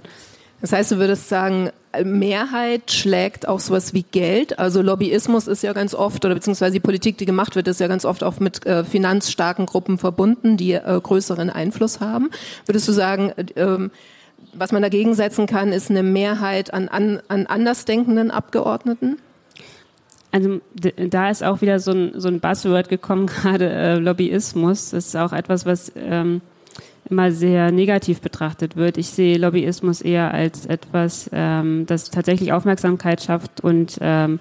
Das 0.60 0.72
heißt, 0.72 0.92
du 0.92 0.98
würdest 0.98 1.28
sagen, 1.28 1.70
Mehrheit 2.04 2.90
schlägt 2.90 3.48
auch 3.48 3.60
sowas 3.60 3.94
wie 3.94 4.02
Geld. 4.02 4.58
Also 4.58 4.82
Lobbyismus 4.82 5.46
ist 5.46 5.62
ja 5.62 5.72
ganz 5.72 5.94
oft, 5.94 6.24
oder 6.24 6.34
beziehungsweise 6.34 6.72
die 6.72 6.80
Politik, 6.80 7.18
die 7.18 7.26
gemacht 7.26 7.56
wird, 7.56 7.68
ist 7.68 7.80
ja 7.80 7.86
ganz 7.86 8.04
oft 8.04 8.22
auch 8.22 8.40
mit 8.40 8.66
äh, 8.66 8.84
finanzstarken 8.84 9.66
Gruppen 9.66 9.98
verbunden, 9.98 10.56
die 10.56 10.72
äh, 10.72 11.00
größeren 11.02 11.50
Einfluss 11.50 12.00
haben. 12.00 12.30
Würdest 12.66 12.88
du 12.88 12.92
sagen, 12.92 13.30
äh, 13.30 13.88
was 14.52 14.72
man 14.72 14.82
dagegen 14.82 15.14
setzen 15.14 15.46
kann, 15.46 15.72
ist 15.72 15.90
eine 15.90 16.02
Mehrheit 16.02 16.74
an, 16.74 16.88
an, 16.88 17.20
an 17.28 17.46
andersdenkenden 17.46 18.30
Abgeordneten? 18.30 19.18
Also 20.30 20.60
da 20.74 21.30
ist 21.30 21.42
auch 21.42 21.62
wieder 21.62 21.80
so 21.80 21.92
ein, 21.92 22.12
so 22.16 22.28
ein 22.28 22.40
Buzzword 22.40 22.88
gekommen, 22.88 23.26
gerade 23.42 23.70
äh, 23.70 23.94
Lobbyismus. 23.98 24.90
Das 24.90 25.06
ist 25.06 25.16
auch 25.16 25.32
etwas, 25.32 25.64
was 25.64 25.92
ähm, 25.96 26.42
immer 27.10 27.32
sehr 27.32 27.70
negativ 27.72 28.20
betrachtet 28.20 28.76
wird. 28.76 28.98
Ich 28.98 29.08
sehe 29.08 29.38
Lobbyismus 29.38 30.02
eher 30.02 30.32
als 30.32 30.66
etwas, 30.66 31.30
ähm, 31.32 31.86
das 31.86 32.10
tatsächlich 32.10 32.52
Aufmerksamkeit 32.52 33.22
schafft 33.22 33.62
und, 33.62 33.98
ähm, 34.00 34.40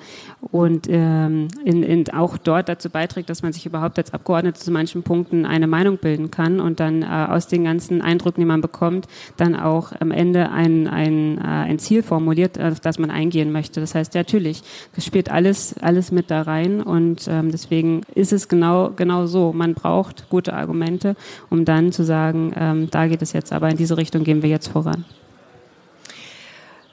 und 0.51 0.87
ähm, 0.89 1.47
in, 1.63 1.83
in 1.83 2.09
auch 2.11 2.37
dort 2.37 2.69
dazu 2.69 2.89
beiträgt, 2.89 3.29
dass 3.29 3.41
man 3.41 3.53
sich 3.53 3.65
überhaupt 3.65 3.97
als 3.97 4.13
Abgeordnete 4.13 4.59
zu 4.59 4.71
manchen 4.71 5.03
Punkten 5.03 5.45
eine 5.45 5.67
Meinung 5.67 5.97
bilden 5.97 6.29
kann 6.29 6.59
und 6.59 6.79
dann 6.79 7.03
äh, 7.03 7.05
aus 7.05 7.47
den 7.47 7.63
ganzen 7.63 8.01
Eindrücken, 8.01 8.41
die 8.41 8.45
man 8.45 8.61
bekommt, 8.61 9.07
dann 9.37 9.55
auch 9.55 9.93
am 9.99 10.11
Ende 10.11 10.51
ein, 10.51 10.87
ein, 10.87 11.37
äh, 11.37 11.41
ein 11.41 11.79
Ziel 11.79 12.03
formuliert, 12.03 12.59
auf 12.59 12.79
das 12.79 12.99
man 12.99 13.11
eingehen 13.11 13.51
möchte. 13.51 13.79
Das 13.79 13.95
heißt, 13.95 14.13
natürlich, 14.15 14.63
das 14.95 15.05
spielt 15.05 15.31
alles, 15.31 15.75
alles 15.79 16.11
mit 16.11 16.29
da 16.31 16.41
rein 16.41 16.81
und 16.81 17.27
ähm, 17.27 17.51
deswegen 17.51 18.01
ist 18.13 18.33
es 18.33 18.47
genau, 18.47 18.91
genau 18.95 19.25
so. 19.25 19.53
Man 19.53 19.73
braucht 19.73 20.29
gute 20.29 20.53
Argumente, 20.53 21.15
um 21.49 21.65
dann 21.65 21.91
zu 21.91 22.03
sagen, 22.03 22.46
ähm, 22.55 22.89
da 22.91 23.07
geht 23.07 23.21
es 23.21 23.33
jetzt, 23.33 23.51
aber 23.51 23.69
in 23.69 23.77
diese 23.77 23.97
Richtung 23.97 24.23
gehen 24.23 24.41
wir 24.41 24.49
jetzt 24.49 24.67
voran. 24.67 25.05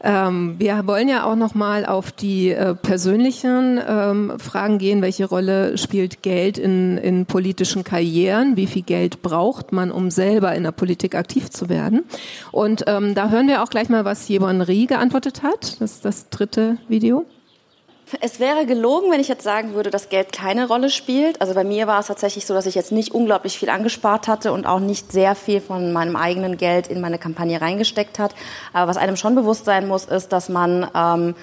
Ähm, 0.06 0.56
wir 0.58 0.86
wollen 0.86 1.08
ja 1.08 1.24
auch 1.24 1.34
noch 1.34 1.54
mal 1.54 1.86
auf 1.86 2.12
die 2.12 2.50
äh, 2.50 2.74
persönlichen 2.74 3.80
ähm, 3.88 4.34
Fragen 4.38 4.76
gehen. 4.76 5.00
Welche 5.00 5.24
Rolle 5.24 5.78
spielt 5.78 6.22
Geld 6.22 6.58
in, 6.58 6.98
in 6.98 7.24
politischen 7.24 7.84
Karrieren? 7.84 8.58
Wie 8.58 8.66
viel 8.66 8.82
Geld 8.82 9.22
braucht 9.22 9.72
man, 9.72 9.90
um 9.90 10.10
selber 10.10 10.54
in 10.54 10.64
der 10.64 10.72
Politik 10.72 11.14
aktiv 11.14 11.48
zu 11.48 11.70
werden? 11.70 12.04
Und 12.52 12.84
ähm, 12.86 13.14
da 13.14 13.30
hören 13.30 13.48
wir 13.48 13.62
auch 13.62 13.70
gleich 13.70 13.88
mal, 13.88 14.04
was 14.04 14.28
Jebon 14.28 14.60
Rie 14.60 14.86
geantwortet 14.86 15.42
hat. 15.42 15.80
Das 15.80 15.92
ist 15.92 16.04
das 16.04 16.28
dritte 16.28 16.76
Video. 16.86 17.24
Es 18.20 18.38
wäre 18.38 18.66
gelogen, 18.66 19.10
wenn 19.10 19.20
ich 19.20 19.28
jetzt 19.28 19.44
sagen 19.44 19.74
würde, 19.74 19.90
dass 19.90 20.10
Geld 20.10 20.30
keine 20.30 20.68
Rolle 20.68 20.90
spielt. 20.90 21.40
Also 21.40 21.54
bei 21.54 21.64
mir 21.64 21.86
war 21.86 22.00
es 22.00 22.06
tatsächlich 22.08 22.44
so, 22.44 22.52
dass 22.52 22.66
ich 22.66 22.74
jetzt 22.74 22.92
nicht 22.92 23.12
unglaublich 23.12 23.58
viel 23.58 23.70
angespart 23.70 24.28
hatte 24.28 24.52
und 24.52 24.66
auch 24.66 24.80
nicht 24.80 25.10
sehr 25.10 25.34
viel 25.34 25.60
von 25.60 25.92
meinem 25.92 26.14
eigenen 26.14 26.58
Geld 26.58 26.86
in 26.88 27.00
meine 27.00 27.18
Kampagne 27.18 27.60
reingesteckt 27.60 28.18
hat. 28.18 28.34
Aber 28.74 28.88
was 28.88 28.98
einem 28.98 29.16
schon 29.16 29.34
bewusst 29.34 29.64
sein 29.64 29.88
muss, 29.88 30.04
ist, 30.04 30.32
dass 30.32 30.50
man 30.50 30.86
ähm, 30.94 31.34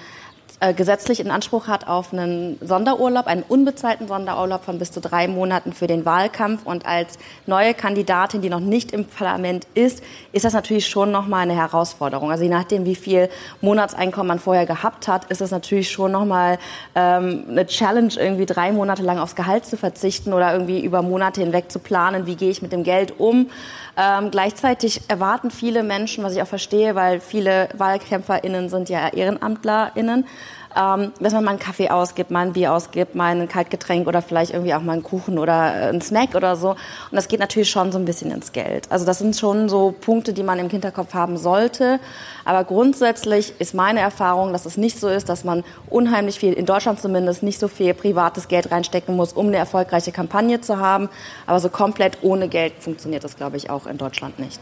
äh, 0.62 0.76
gesetzlich 0.76 1.19
in 1.19 1.32
Anspruch 1.32 1.67
hat 1.67 1.88
auf 1.88 2.13
einen 2.13 2.60
Sonderurlaub, 2.62 3.26
einen 3.26 3.41
unbezahlten 3.41 4.08
Sonderurlaub 4.08 4.63
von 4.63 4.78
bis 4.78 4.91
zu 4.91 5.02
drei 5.02 5.28
Monaten 5.28 5.74
für 5.74 5.88
den 5.88 6.06
Wahlkampf. 6.06 6.65
Und 6.65 6.86
als 6.86 7.17
neue 7.47 7.74
Kandidatin, 7.74 8.43
die 8.43 8.50
noch 8.50 8.60
nicht 8.60 8.91
im 8.91 9.06
Parlament 9.06 9.65
ist, 9.74 10.04
ist 10.32 10.45
das 10.45 10.54
natürlich 10.54 10.88
schon 10.88 11.12
nochmal 11.12 11.41
eine 11.41 11.56
Herausforderung. 11.56 12.30
Also 12.30 12.43
je 12.43 12.50
nachdem, 12.50 12.86
wie 12.86 12.93
viel 12.93 13.30
Monatseinkommen 13.62 14.28
man 14.28 14.39
vorher 14.39 14.67
gehabt 14.67 15.08
hat, 15.08 15.26
ist 15.32 15.41
es 15.41 15.50
natürlich 15.50 15.89
schon 15.89 16.12
nochmal 16.12 16.60
ähm, 16.93 17.45
eine 17.50 17.65
Challenge, 17.65 18.13
irgendwie 18.15 18.45
drei 18.45 18.71
Monate 18.71 19.02
lang 19.02 19.17
aufs 19.17 19.36
Gehalt 19.36 19.65
zu 19.65 19.78
verzichten 19.78 20.32
oder 20.32 20.54
irgendwie 20.54 20.80
über 20.86 21.02
Monate 21.02 21.41
hinweg 21.41 21.71
zu 21.71 21.80
planen, 21.80 22.28
wie 22.28 22.36
gehe 22.36 22.52
ich 22.52 22.62
mit 22.62 22.71
dem 22.71 22.84
Geld 22.84 23.19
um. 23.19 23.50
Ähm, 23.97 24.32
gleichzeitig 24.32 25.02
erwarten 25.10 25.52
viele 25.52 25.84
Menschen, 25.84 26.24
was 26.24 26.36
ich 26.36 26.41
auch 26.41 26.47
verstehe, 26.47 26.95
weil 26.95 27.19
viele 27.19 27.67
WahlkämpferInnen 27.76 28.69
sind 28.69 28.89
ja 28.89 29.10
EhrenamtlerInnen, 29.10 30.26
ähm, 30.75 31.12
dass 31.19 31.34
man 31.34 31.43
mal 31.43 31.51
einen 31.51 31.60
Kaffee 31.60 31.89
ausgibt, 31.89 32.31
mal 32.31 32.45
ein 32.45 32.53
Bier 32.53 32.73
ausgibt, 32.73 33.15
mal 33.15 33.36
ein 33.36 33.47
Kaltgetränk 33.47 34.07
oder 34.07 34.21
vielleicht 34.21 34.51
irgendwie 34.51 34.73
auch 34.73 34.81
mal 34.81 34.93
einen 34.93 35.03
Kuchen 35.03 35.38
oder 35.38 35.53
äh, 35.53 35.89
einen 35.89 36.01
Snack 36.01 36.36
oder 36.36 36.55
so. 36.55 36.69
Und 36.71 36.77
das 37.12 37.27
geht 37.27 37.39
natürlich 37.39 37.69
schon 37.69 37.91
so 37.91 37.97
ein 37.97 38.05
bisschen 38.05 38.31
ins 38.31 38.51
Geld. 38.51 38.88
Also 38.89 39.05
das 39.05 39.19
sind 39.19 39.36
schon 39.36 39.69
so 39.69 39.93
Punkte, 39.99 40.34
die 40.34 40.43
man 40.43 40.60
im 40.60 40.69
Hinterkopf 40.69 41.13
haben 41.13 41.38
sollte. 41.38 41.99
Aber 42.45 42.63
grundsätzlich 42.63 43.53
ist 43.60 43.73
meine 43.73 43.99
Erfahrung, 43.99 44.53
dass 44.53 44.65
es 44.65 44.77
nicht 44.77 44.99
so 44.99 45.07
ist, 45.07 45.29
dass 45.29 45.43
man 45.43 45.63
unheimlich 45.89 46.39
viel, 46.39 46.53
in 46.53 46.65
Deutschland 46.65 46.99
zumindest, 46.99 47.43
nicht 47.43 47.60
so 47.60 47.67
viel 47.67 47.93
privates 47.93 48.47
Geld 48.47 48.71
reinstecken 48.71 49.15
muss, 49.15 49.34
um 49.34 49.47
eine 49.47 49.57
erfolgreiche 49.57 50.12
Kampagne 50.12 50.62
zu 50.62 50.77
haben. 50.77 51.10
Aber 51.47 51.60
so 51.60 51.69
komplett 51.69 52.19
ohne 52.21 52.47
Geld 52.47 52.73
funktioniert 52.79 53.23
das, 53.23 53.36
glaube 53.36 53.57
ich, 53.57 53.69
auch 53.69 53.88
in 53.88 53.97
Deutschland 53.97 54.39
nicht. 54.39 54.62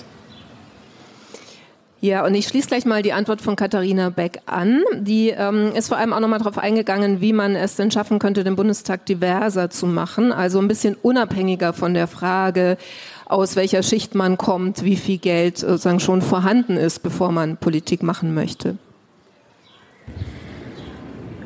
Ja, 2.01 2.25
und 2.25 2.33
ich 2.33 2.47
schließe 2.47 2.69
gleich 2.69 2.85
mal 2.85 3.01
die 3.01 3.11
Antwort 3.11 3.41
von 3.41 3.57
Katharina 3.57 4.09
Beck 4.09 4.39
an. 4.45 4.83
Die 4.99 5.31
ähm, 5.31 5.73
ist 5.75 5.89
vor 5.89 5.97
allem 5.97 6.13
auch 6.13 6.21
nochmal 6.21 6.39
darauf 6.39 6.57
eingegangen, 6.57 7.19
wie 7.19 7.33
man 7.33 7.57
es 7.57 7.75
denn 7.75 7.91
schaffen 7.91 8.19
könnte, 8.19 8.45
den 8.45 8.55
Bundestag 8.55 9.05
diverser 9.05 9.69
zu 9.69 9.85
machen. 9.85 10.31
Also 10.31 10.59
ein 10.59 10.69
bisschen 10.69 10.95
unabhängiger 11.01 11.73
von 11.73 11.93
der 11.93 12.07
Frage, 12.07 12.77
aus 13.25 13.57
welcher 13.57 13.83
Schicht 13.83 14.15
man 14.15 14.37
kommt, 14.37 14.85
wie 14.85 14.95
viel 14.95 15.17
Geld 15.17 15.57
sozusagen 15.57 15.99
schon 15.99 16.21
vorhanden 16.21 16.77
ist, 16.77 16.99
bevor 16.99 17.33
man 17.33 17.57
Politik 17.57 18.01
machen 18.01 18.33
möchte. 18.33 18.77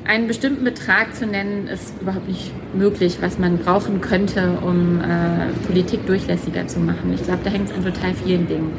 Einen 0.05 0.27
bestimmten 0.27 0.65
Betrag 0.65 1.15
zu 1.15 1.25
nennen, 1.25 1.67
ist 1.67 1.95
überhaupt 1.99 2.27
nicht 2.27 2.51
möglich, 2.75 3.17
was 3.21 3.39
man 3.39 3.57
brauchen 3.57 4.01
könnte, 4.01 4.59
um 4.61 5.01
äh, 5.01 5.47
Politik 5.65 6.05
durchlässiger 6.05 6.67
zu 6.67 6.79
machen. 6.79 7.11
Ich 7.13 7.23
glaube, 7.23 7.39
da 7.43 7.49
hängt 7.49 7.69
es 7.69 7.75
an 7.75 7.83
total 7.83 8.13
vielen 8.13 8.47
Dingen. 8.47 8.73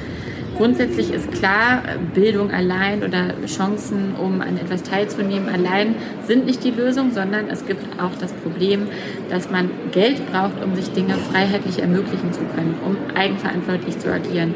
Grundsätzlich 0.56 1.12
ist 1.12 1.32
klar, 1.32 1.82
Bildung 2.14 2.52
allein 2.52 3.02
oder 3.02 3.34
Chancen, 3.46 4.14
um 4.14 4.40
an 4.40 4.56
etwas 4.56 4.84
teilzunehmen, 4.84 5.48
allein 5.48 5.96
sind 6.26 6.46
nicht 6.46 6.62
die 6.62 6.70
Lösung, 6.70 7.10
sondern 7.10 7.48
es 7.48 7.66
gibt 7.66 8.00
auch 8.00 8.14
das 8.20 8.32
Problem, 8.32 8.86
dass 9.30 9.50
man 9.50 9.68
Geld 9.90 10.30
braucht, 10.30 10.62
um 10.64 10.76
sich 10.76 10.92
Dinge 10.92 11.14
freiheitlich 11.14 11.80
ermöglichen 11.80 12.32
zu 12.32 12.40
können, 12.54 12.76
um 12.84 12.96
eigenverantwortlich 13.16 13.98
zu 13.98 14.12
agieren. 14.12 14.54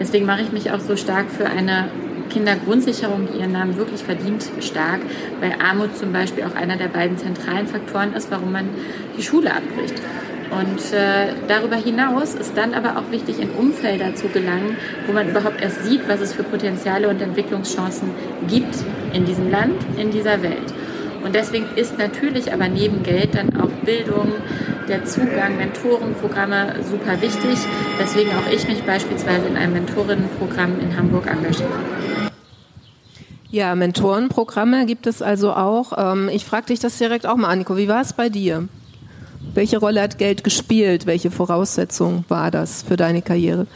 Deswegen 0.00 0.24
mache 0.24 0.42
ich 0.42 0.52
mich 0.52 0.70
auch 0.72 0.80
so 0.80 0.96
stark 0.96 1.30
für 1.30 1.46
eine 1.46 1.88
Kindergrundsicherung, 2.30 3.28
die 3.30 3.38
ihren 3.38 3.52
Namen 3.52 3.76
wirklich 3.76 4.02
verdient, 4.02 4.50
stark, 4.60 5.00
weil 5.40 5.54
Armut 5.62 5.96
zum 5.96 6.12
Beispiel 6.12 6.44
auch 6.44 6.54
einer 6.54 6.76
der 6.76 6.88
beiden 6.88 7.18
zentralen 7.18 7.66
Faktoren 7.66 8.14
ist, 8.14 8.30
warum 8.30 8.50
man 8.50 8.68
die 9.16 9.22
Schule 9.22 9.52
abbricht. 9.52 10.00
Und 10.50 10.92
äh, 10.92 11.34
darüber 11.48 11.76
hinaus 11.76 12.34
ist 12.34 12.56
dann 12.56 12.74
aber 12.74 12.98
auch 12.98 13.10
wichtig, 13.10 13.40
in 13.40 13.50
Umfelder 13.50 14.14
zu 14.14 14.28
gelangen, 14.28 14.76
wo 15.06 15.12
man 15.12 15.28
überhaupt 15.28 15.60
erst 15.60 15.84
sieht, 15.84 16.08
was 16.08 16.20
es 16.20 16.32
für 16.32 16.44
Potenziale 16.44 17.08
und 17.08 17.20
Entwicklungschancen 17.20 18.10
gibt 18.48 18.76
in 19.12 19.24
diesem 19.24 19.50
Land, 19.50 19.74
in 19.96 20.10
dieser 20.10 20.42
Welt. 20.42 20.72
Und 21.24 21.34
deswegen 21.34 21.66
ist 21.74 21.98
natürlich 21.98 22.52
aber 22.52 22.68
neben 22.68 23.02
Geld 23.02 23.34
dann 23.34 23.58
auch 23.58 23.70
Bildung, 23.84 24.32
der 24.88 25.06
Zugang, 25.06 25.56
Mentorenprogramme 25.56 26.74
super 26.82 27.20
wichtig, 27.22 27.58
weswegen 27.98 28.30
auch 28.32 28.52
ich 28.52 28.68
mich 28.68 28.82
beispielsweise 28.82 29.46
in 29.46 29.56
einem 29.56 29.72
Mentorinnenprogramm 29.72 30.78
in 30.80 30.94
Hamburg 30.96 31.26
engagiere. 31.26 31.70
Ja, 33.50 33.74
Mentorenprogramme 33.74 34.84
gibt 34.84 35.06
es 35.06 35.22
also 35.22 35.54
auch. 35.54 35.92
Ähm, 35.96 36.28
ich 36.28 36.44
frage 36.44 36.66
dich 36.66 36.80
das 36.80 36.98
direkt 36.98 37.24
auch 37.24 37.36
mal, 37.36 37.48
Anniko. 37.48 37.76
Wie 37.76 37.88
war 37.88 38.02
es 38.02 38.12
bei 38.12 38.28
dir? 38.28 38.68
Welche 39.54 39.78
Rolle 39.78 40.02
hat 40.02 40.18
Geld 40.18 40.44
gespielt? 40.44 41.06
Welche 41.06 41.30
Voraussetzung 41.30 42.24
war 42.28 42.50
das 42.50 42.82
für 42.82 42.96
deine 42.96 43.22
Karriere? 43.22 43.66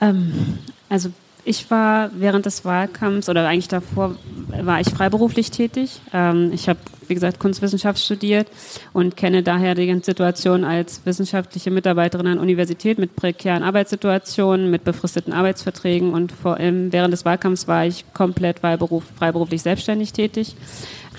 Ähm, 0.00 0.58
also 0.88 1.10
ich 1.44 1.70
war 1.70 2.10
während 2.14 2.46
des 2.46 2.64
Wahlkampfs 2.64 3.28
oder 3.28 3.48
eigentlich 3.48 3.68
davor 3.68 4.16
war 4.62 4.80
ich 4.80 4.88
freiberuflich 4.88 5.50
tätig. 5.50 6.00
Ähm, 6.12 6.50
ich 6.52 6.68
habe, 6.68 6.78
wie 7.08 7.14
gesagt, 7.14 7.40
Kunstwissenschaft 7.40 7.98
studiert 7.98 8.46
und 8.92 9.16
kenne 9.16 9.42
daher 9.42 9.74
die 9.74 9.86
ganze 9.88 10.12
Situation 10.12 10.64
als 10.64 11.00
wissenschaftliche 11.04 11.70
Mitarbeiterin 11.70 12.28
an 12.28 12.38
Universität 12.38 12.98
mit 12.98 13.16
prekären 13.16 13.64
Arbeitssituationen, 13.64 14.70
mit 14.70 14.84
befristeten 14.84 15.32
Arbeitsverträgen 15.32 16.12
und 16.12 16.30
vor 16.30 16.58
allem 16.58 16.92
während 16.92 17.12
des 17.12 17.24
Wahlkampfs 17.24 17.66
war 17.66 17.86
ich 17.86 18.04
komplett 18.14 18.60
freiberuflich 18.60 19.62
selbstständig 19.62 20.12
tätig. 20.12 20.54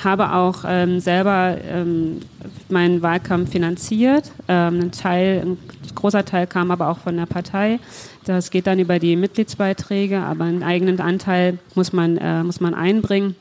Habe 0.04 0.34
auch 0.34 0.64
ähm, 0.68 1.00
selber 1.00 1.58
ähm, 1.64 2.20
meinen 2.70 3.02
Wahlkampf 3.02 3.52
finanziert. 3.52 4.32
Ähm, 4.48 4.80
ein 4.80 4.92
Teil, 4.92 5.42
ein 5.46 5.58
großer 5.96 6.26
Teil 6.26 6.48
kam 6.48 6.72
aber 6.72 6.90
auch 6.90 7.00
von 7.00 7.16
der 7.16 7.26
Partei. 7.26 7.80
Das 8.26 8.52
geht 8.52 8.68
dann 8.68 8.80
über 8.80 9.00
die 9.00 9.16
Mitgliedsbeiträge, 9.16 10.20
aber 10.20 10.46
einen 10.46 10.64
eigenen 10.64 11.00
Anteil 11.00 11.60
muss 11.76 11.94
man, 11.94 12.18
äh, 12.18 12.44
muss 12.44 12.60
man 12.60 12.74
einbringen 12.74 13.36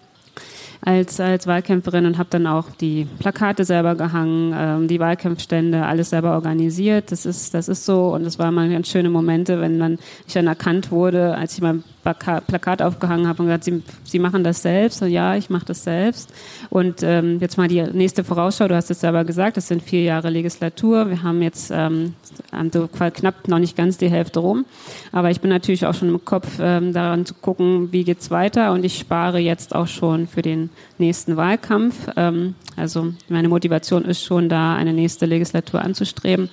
als, 0.85 1.21
als 1.21 1.47
Wahlkämpferin 1.47 2.07
und 2.07 2.19
habe 2.19 2.29
dann 2.31 2.47
auch 2.47 2.71
die 2.71 3.07
Plakate 3.21 3.65
selber 3.65 3.95
gehangen, 3.95 4.53
ähm, 4.57 4.89
die 4.89 4.99
Wahlkampfstände, 4.99 5.85
alles 5.85 6.11
selber 6.11 6.33
organisiert. 6.33 7.13
Das 7.13 7.25
ist, 7.25 7.55
das 7.55 7.69
ist 7.69 7.85
so 7.85 8.13
und 8.15 8.27
es 8.27 8.39
waren 8.39 8.55
mal 8.55 8.69
ganz 8.69 8.89
schöne 8.89 9.09
Momente, 9.09 9.61
wenn 9.61 9.79
dann 9.79 9.99
ich 10.27 10.35
dann 10.35 10.49
erkannt 10.49 10.91
wurde, 10.91 11.37
als 11.37 11.55
ich 11.55 11.63
mein 11.63 11.85
Plakat 12.03 12.83
aufgehangen 12.83 13.29
habe 13.29 13.43
und 13.43 13.49
gesagt, 13.49 13.65
Sie, 13.65 13.83
Sie 14.05 14.19
machen 14.19 14.43
das 14.43 14.63
selbst. 14.63 15.03
Und 15.03 15.11
ja, 15.11 15.37
ich 15.37 15.51
mache 15.51 15.67
das 15.67 15.85
selbst. 15.85 16.33
Und 16.69 17.03
ähm, 17.03 17.39
jetzt 17.41 17.57
mal 17.59 17.69
die 17.69 17.83
nächste 17.83 18.25
Vorausschau. 18.25 18.67
Du 18.67 18.75
hast 18.75 18.91
es 18.91 19.01
selber 19.01 19.25
gesagt, 19.25 19.57
es 19.57 19.69
sind 19.69 19.83
vier 19.83 20.03
Jahre 20.03 20.31
Legislatur. 20.31 21.09
Wir 21.09 21.23
haben 21.23 21.43
jetzt 21.43 21.71
ähm, 21.73 22.15
knapp 22.51 23.47
noch 23.49 23.59
nicht 23.59 23.77
ganz 23.77 23.99
die 23.99 24.11
Hälfte 24.11 24.41
rum. 24.41 24.65
Aber 25.13 25.31
ich 25.31 25.41
bin 25.41 25.51
natürlich 25.51 25.87
auch 25.87 25.95
schon 25.95 26.09
im 26.09 26.25
Kopf 26.25 26.59
ähm, 26.61 26.93
daran 26.93 27.25
zu 27.25 27.35
gucken, 27.35 27.93
wie 27.93 28.05
geht's 28.05 28.31
weiter. 28.31 28.73
Und 28.73 28.85
ich 28.85 28.99
spare 28.99 29.39
jetzt 29.39 29.75
auch 29.75 29.87
schon 29.87 30.27
für 30.27 30.43
den 30.43 30.71
nächsten 30.99 31.37
Wahlkampf. 31.37 32.09
Ähm, 32.17 32.55
also 32.77 33.13
meine 33.29 33.49
Motivation 33.49 34.05
ist 34.05 34.25
schon 34.25 34.49
da, 34.49 34.75
eine 34.75 34.93
nächste 34.93 35.27
Legislatur 35.27 35.83
anzustreben. 35.83 36.49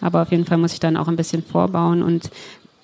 Aber 0.00 0.22
auf 0.22 0.30
jeden 0.30 0.46
Fall 0.46 0.58
muss 0.58 0.72
ich 0.72 0.80
dann 0.80 0.96
auch 0.96 1.08
ein 1.08 1.16
bisschen 1.16 1.42
vorbauen 1.42 2.02
und 2.02 2.30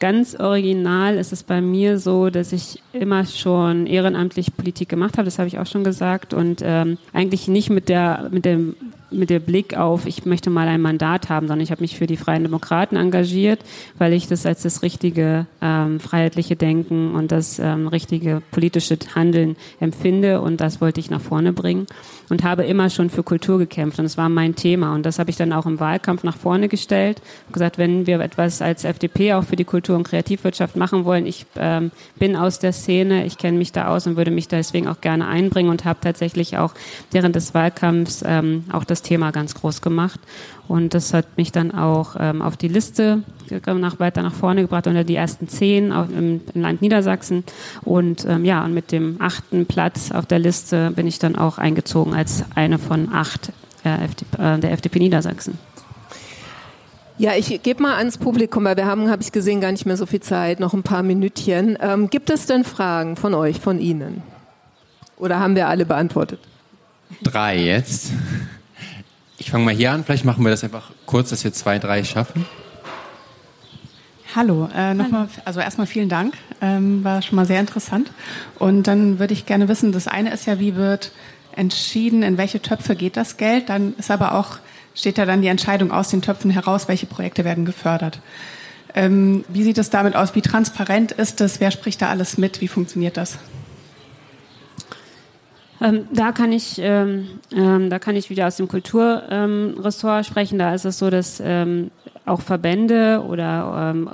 Ganz 0.01 0.35
original 0.35 1.17
ist 1.19 1.31
es 1.31 1.43
bei 1.43 1.61
mir 1.61 1.99
so, 1.99 2.31
dass 2.31 2.53
ich 2.53 2.83
immer 2.95 3.27
schon 3.27 3.87
ehrenamtlich 3.87 4.57
Politik 4.57 4.89
gemacht 4.89 5.19
habe, 5.19 5.27
das 5.27 5.39
habe 5.39 5.47
ich 5.47 5.59
auch 5.59 5.67
schon 5.67 5.85
gesagt, 5.85 6.33
und 6.33 6.63
ähm, 6.65 6.97
eigentlich 7.13 7.49
nicht 7.49 7.69
mit 7.69 7.91
der, 7.91 8.31
mit 8.31 8.47
dem 8.47 8.75
mit 9.11 9.31
dem 9.31 9.43
Blick 9.43 9.77
auf, 9.77 10.07
ich 10.07 10.25
möchte 10.25 10.51
mal 10.51 10.69
ein 10.69 10.81
Mandat 10.81 11.29
haben, 11.29 11.49
sondern 11.49 11.63
ich 11.63 11.71
habe 11.71 11.83
mich 11.83 11.97
für 11.97 12.07
die 12.07 12.17
Freien 12.17 12.43
Demokraten 12.43 12.97
engagiert, 12.97 13.61
weil 13.99 14.13
ich 14.13 14.27
das 14.27 14.47
als 14.47 14.63
das 14.63 14.83
richtige 14.83 15.47
ähm, 15.61 16.01
freiheitliche 16.01 16.57
Denken 16.57 17.15
und 17.15 17.33
das 17.33 17.59
ähm, 17.59 17.89
richtige 17.89 18.43
politische 18.51 18.99
Handeln 19.15 19.57
empfinde 19.81 20.41
und 20.41 20.61
das 20.61 20.81
wollte 20.81 21.01
ich 21.01 21.11
nach 21.11 21.21
vorne 21.21 21.53
bringen 21.53 21.87
und 22.29 22.45
habe 22.45 22.65
immer 22.65 22.91
schon 22.91 23.11
für 23.11 23.23
Kultur 23.23 23.59
gekämpft 23.59 23.99
und 23.99 24.05
das 24.05 24.17
war 24.17 24.29
mein 24.29 24.55
Thema 24.55 24.95
und 24.95 25.05
das 25.05 25.19
habe 25.19 25.31
ich 25.31 25.37
dann 25.37 25.53
auch 25.53 25.67
im 25.67 25.81
Wahlkampf 25.81 26.23
nach 26.23 26.37
vorne 26.37 26.69
gestellt, 26.69 27.21
gesagt, 27.53 27.79
wenn 27.79 28.07
wir 28.07 28.21
etwas 28.21 28.63
als 28.63 28.85
FDP 28.85 29.35
auch 29.35 29.45
für 29.45 29.57
die 29.57 29.65
Kultur- 29.65 29.97
und 29.97 30.05
Kreativwirtschaft 30.05 30.77
machen 30.77 31.05
wollen, 31.05 31.27
ich 31.27 31.47
ähm, 31.57 31.91
bin 32.19 32.37
aus 32.37 32.59
der 32.59 32.73
Szene, 32.73 33.27
ich 33.27 33.39
kenne 33.39 33.59
mich 33.59 33.73
da 33.73 33.89
aus 33.89 34.07
und 34.07 34.17
würde 34.17 34.31
mich 34.31 34.49
deswegen 34.49 34.89
auch 34.89 35.01
gerne 35.01 35.27
einbringen 35.27 35.71
und 35.71 35.85
habe 35.85 36.01
tatsächlich 36.01 36.57
auch 36.57 36.75
während 37.11 37.35
des 37.37 37.55
Wahlkampfs 37.55 38.23
ähm, 38.27 38.65
auch 38.73 38.85
das 38.85 39.00
das 39.01 39.09
Thema 39.09 39.31
ganz 39.31 39.55
groß 39.55 39.81
gemacht. 39.81 40.21
Und 40.69 40.95
das 40.95 41.13
hat 41.15 41.37
mich 41.37 41.53
dann 41.53 41.73
auch 41.73 42.17
ähm, 42.19 42.43
auf 42.43 42.57
die 42.57 42.69
Liste 42.69 43.23
nach, 43.67 43.99
weiter 43.99 44.23
nach 44.23 44.33
vorne 44.33 44.63
gebracht, 44.63 44.87
unter 44.87 45.05
die 45.05 45.17
ersten 45.17 45.49
zehn 45.49 45.91
im, 45.91 46.41
im, 46.55 46.63
Land 46.63 46.83
Niedersachsen. 46.83 47.45
Und 47.83 48.25
ähm, 48.27 48.45
ja, 48.45 48.65
und 48.65 48.75
mit 48.75 48.93
dem 48.93 49.17
achten 49.19 49.67
Platz 49.67 50.13
auf 50.13 50.27
der 50.27 50.39
Liste 50.39 50.93
bin 50.93 51.07
ich 51.07 51.19
dann 51.19 51.37
auch 51.37 51.59
eingezogen 51.59 52.15
als 52.15 52.45
eine 52.55 52.79
von 52.79 53.13
acht 53.13 53.53
äh, 53.85 54.05
FDP, 54.05 54.43
äh, 54.43 54.59
der 54.59 54.73
FDP 54.73 54.99
Niedersachsen. 55.01 55.59
Ja, 57.19 57.33
ich 57.37 57.63
gebe 57.63 57.83
mal 57.83 57.97
ans 57.97 58.17
Publikum, 58.17 58.65
weil 58.65 58.77
wir 58.77 58.87
haben, 58.87 59.11
habe 59.11 59.23
ich 59.23 59.31
gesehen, 59.31 59.61
gar 59.61 59.73
nicht 59.73 59.85
mehr 59.85 59.99
so 59.99 60.07
viel 60.07 60.21
Zeit, 60.21 60.59
noch 60.59 60.73
ein 60.73 60.83
paar 60.83 61.03
Minütchen. 61.03 61.77
Ähm, 61.81 62.09
gibt 62.09 62.31
es 62.31 62.47
denn 62.47 62.65
Fragen 62.65 63.17
von 63.17 63.35
euch, 63.35 63.61
von 63.61 63.79
Ihnen? 63.79 64.23
Oder 65.19 65.39
haben 65.39 65.55
wir 65.55 65.69
alle 65.69 65.85
beantwortet? 65.85 66.41
Drei 67.23 67.59
jetzt. 67.59 68.13
Ich 69.41 69.51
fange 69.51 69.65
mal 69.65 69.75
hier 69.75 69.91
an, 69.91 70.05
vielleicht 70.05 70.27
machen 70.27 70.45
wir 70.45 70.51
das 70.51 70.63
einfach 70.63 70.91
kurz, 71.07 71.31
dass 71.31 71.43
wir 71.45 71.53
zwei, 71.55 71.79
drei 71.79 72.05
schaffen. 72.05 72.45
Hallo, 74.37 74.69
äh, 74.77 74.93
nochmal, 74.93 75.29
also 75.47 75.61
erstmal 75.61 75.87
vielen 75.87 76.11
Dank, 76.11 76.35
ähm, 76.61 77.03
war 77.03 77.23
schon 77.23 77.37
mal 77.37 77.47
sehr 77.47 77.59
interessant. 77.59 78.13
Und 78.59 78.87
dann 78.87 79.19
würde 79.19 79.33
ich 79.33 79.47
gerne 79.47 79.67
wissen, 79.67 79.93
das 79.93 80.09
eine 80.09 80.31
ist 80.31 80.47
ja, 80.47 80.61
wie 80.61 80.77
wird 80.77 81.13
entschieden, 81.57 82.23
in 82.23 82.37
welche 82.37 82.61
Töpfe 82.61 82.95
geht 82.95 83.17
das 83.17 83.39
Geld, 83.39 83.71
dann 83.71 83.95
ist 83.97 84.11
aber 84.11 84.35
auch, 84.35 84.59
steht 84.95 85.17
da 85.17 85.25
dann 85.25 85.41
die 85.41 85.49
Entscheidung 85.49 85.91
aus 85.91 86.11
den 86.11 86.21
Töpfen 86.21 86.51
heraus, 86.51 86.87
welche 86.87 87.07
Projekte 87.07 87.43
werden 87.43 87.65
gefördert. 87.65 88.21
Ähm, 88.95 89.47
wie 89.49 89.63
sieht 89.63 89.79
es 89.79 89.89
damit 89.89 90.17
aus, 90.17 90.35
wie 90.35 90.43
transparent 90.43 91.13
ist 91.13 91.41
das, 91.41 91.61
wer 91.61 91.71
spricht 91.71 92.03
da 92.03 92.11
alles 92.11 92.37
mit, 92.37 92.61
wie 92.61 92.69
funktioniert 92.69 93.17
das? 93.17 93.39
Ähm, 95.81 96.07
da 96.13 96.33
kann 96.33 96.53
ich, 96.53 96.79
ähm, 96.79 97.29
ähm, 97.53 97.89
da 97.91 97.99
kann 97.99 98.17
ich 98.17 98.29
wieder 98.29 98.47
aus 98.47 98.57
dem 98.57 98.69
Kulturressort 98.69 100.27
sprechen. 100.27 100.59
Da 100.59 100.75
ist 100.75 100.85
es 100.85 100.99
so, 100.99 101.11
dass 101.11 101.43
ähm, 101.45 101.91
auch 102.31 102.41
Verbände 102.41 103.23
oder 103.27 103.93
ähm, 103.93 104.09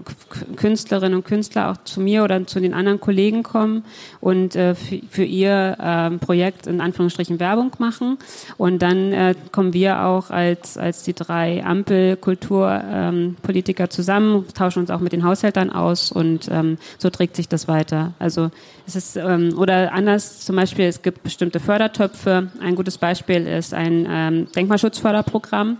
Künstlerinnen 0.56 1.18
und 1.18 1.24
Künstler 1.24 1.70
auch 1.70 1.76
zu 1.84 2.00
mir 2.00 2.24
oder 2.24 2.44
zu 2.46 2.58
den 2.60 2.72
anderen 2.74 2.98
Kollegen 2.98 3.42
kommen 3.42 3.84
und 4.20 4.56
äh, 4.56 4.74
für, 4.74 5.24
ihr 5.24 5.76
ähm, 5.80 6.18
Projekt 6.18 6.66
in 6.66 6.80
Anführungsstrichen 6.80 7.38
Werbung 7.38 7.72
machen. 7.78 8.16
Und 8.56 8.80
dann 8.82 9.12
äh, 9.12 9.34
kommen 9.52 9.74
wir 9.74 10.04
auch 10.04 10.30
als, 10.30 10.78
als 10.78 11.02
die 11.02 11.12
drei 11.14 11.62
Ampel-Kulturpolitiker 11.64 13.84
ähm, 13.84 13.90
zusammen, 13.90 14.46
tauschen 14.54 14.80
uns 14.80 14.90
auch 14.90 15.00
mit 15.00 15.12
den 15.12 15.24
Haushältern 15.24 15.70
aus 15.70 16.10
und 16.10 16.48
ähm, 16.50 16.78
so 16.98 17.10
trägt 17.10 17.36
sich 17.36 17.48
das 17.48 17.68
weiter. 17.68 18.14
Also 18.18 18.50
es 18.86 18.96
ist, 18.96 19.16
ähm, 19.16 19.58
oder 19.58 19.92
anders 19.92 20.40
zum 20.40 20.56
Beispiel, 20.56 20.86
es 20.86 21.02
gibt 21.02 21.22
bestimmte 21.22 21.60
Fördertöpfe. 21.60 22.48
Ein 22.60 22.76
gutes 22.76 22.96
Beispiel 22.98 23.46
ist 23.46 23.74
ein 23.74 24.06
ähm, 24.08 24.48
Denkmalschutzförderprogramm. 24.54 25.76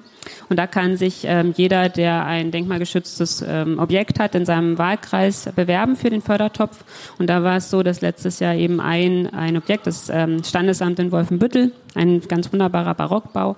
Und 0.48 0.58
da 0.58 0.66
kann 0.66 0.96
sich 0.96 1.24
ähm, 1.24 1.52
jeder, 1.56 1.88
der 1.88 2.24
ein 2.24 2.50
denkmalgeschütztes 2.50 3.44
ähm, 3.46 3.78
Objekt 3.78 4.18
hat, 4.18 4.34
in 4.34 4.44
seinem 4.44 4.78
Wahlkreis 4.78 5.48
bewerben 5.54 5.96
für 5.96 6.10
den 6.10 6.22
Fördertopf. 6.22 6.84
Und 7.18 7.28
da 7.28 7.42
war 7.42 7.56
es 7.56 7.70
so, 7.70 7.82
dass 7.82 8.00
letztes 8.00 8.40
Jahr 8.40 8.54
eben 8.54 8.80
ein, 8.80 9.32
ein 9.32 9.56
Objekt, 9.56 9.86
das 9.86 10.08
ähm, 10.08 10.42
Standesamt 10.44 10.98
in 10.98 11.12
Wolfenbüttel, 11.12 11.72
ein 11.94 12.20
ganz 12.22 12.52
wunderbarer 12.52 12.94
Barockbau, 12.94 13.56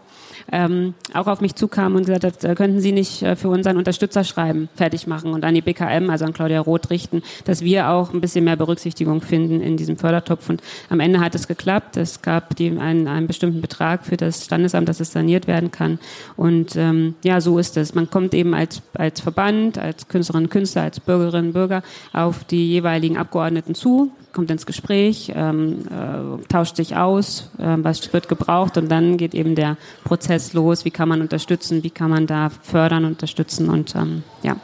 ähm, 0.53 0.95
auch 1.15 1.27
auf 1.27 1.41
mich 1.41 1.55
zukam 1.55 1.95
und 1.95 2.07
gesagt 2.07 2.25
hat, 2.25 2.45
äh, 2.45 2.55
könnten 2.55 2.81
Sie 2.81 2.93
nicht 2.93 3.23
äh, 3.23 3.37
für 3.37 3.49
unseren 3.49 3.77
Unterstützerschreiben 3.77 4.69
fertig 4.75 5.07
machen 5.07 5.33
und 5.33 5.45
an 5.45 5.55
die 5.55 5.61
BKM, 5.61 6.11
also 6.11 6.25
an 6.25 6.33
Claudia 6.33 6.61
Roth 6.61 6.91
richten, 6.91 7.23
dass 7.45 7.63
wir 7.63 7.91
auch 7.91 8.13
ein 8.13 8.21
bisschen 8.21 8.45
mehr 8.45 8.57
Berücksichtigung 8.57 9.21
finden 9.21 9.61
in 9.61 9.77
diesem 9.77 9.97
Fördertopf. 9.97 10.49
Und 10.49 10.63
am 10.89 11.01
Ende 11.01 11.21
hat 11.21 11.35
es 11.35 11.49
geklappt. 11.49 11.97
Es 11.97 12.23
gab 12.23 12.57
die, 12.57 12.79
einen, 12.79 13.09
einen 13.09 13.27
bestimmten 13.27 13.61
Betrag 13.61 14.05
für 14.05 14.17
das 14.17 14.45
Standesamt, 14.45 14.89
dass 14.89 15.01
es 15.01 15.13
saniert 15.13 15.47
werden 15.47 15.71
kann. 15.71 15.99
Und 16.37 16.77
ähm, 16.77 17.15
ja, 17.25 17.41
so 17.41 17.59
ist 17.59 17.77
es. 17.77 17.95
Man 17.95 18.09
kommt 18.11 18.35
eben 18.35 18.55
als, 18.55 18.83
als 18.95 19.21
Verband, 19.21 19.79
als 19.79 20.09
Künstlerinnen 20.09 20.47
und 20.47 20.51
Künstler, 20.51 20.83
als 20.83 21.01
Bürgerinnen 21.01 21.49
und 21.49 21.53
Bürger 21.53 21.83
auf 22.13 22.45
die 22.45 22.71
jeweiligen 22.71 23.17
Abgeordneten 23.17 23.75
zu, 23.75 24.13
kommt 24.33 24.51
ins 24.53 24.67
Gespräch, 24.67 25.33
ähm, 25.35 25.81
äh, 25.91 26.47
tauscht 26.47 26.77
sich 26.77 26.95
aus, 26.95 27.51
äh, 27.59 27.77
was 27.79 28.13
wird 28.13 28.29
gebraucht 28.29 28.77
und 28.77 28.89
dann 28.89 29.17
geht 29.17 29.35
eben 29.35 29.57
der 29.57 29.77
Prozess 30.05 30.38
los, 30.53 30.85
wie 30.85 30.91
kann 30.91 31.09
man 31.09 31.21
unterstützen, 31.21 31.83
wie 31.83 31.91
kann 31.91 32.11
man 32.11 32.27
da 32.27 32.51
fördern, 32.51 33.05
unterstützen 33.05 33.69
und 33.69 33.95
ähm, 33.95 34.23
ja, 34.43 34.57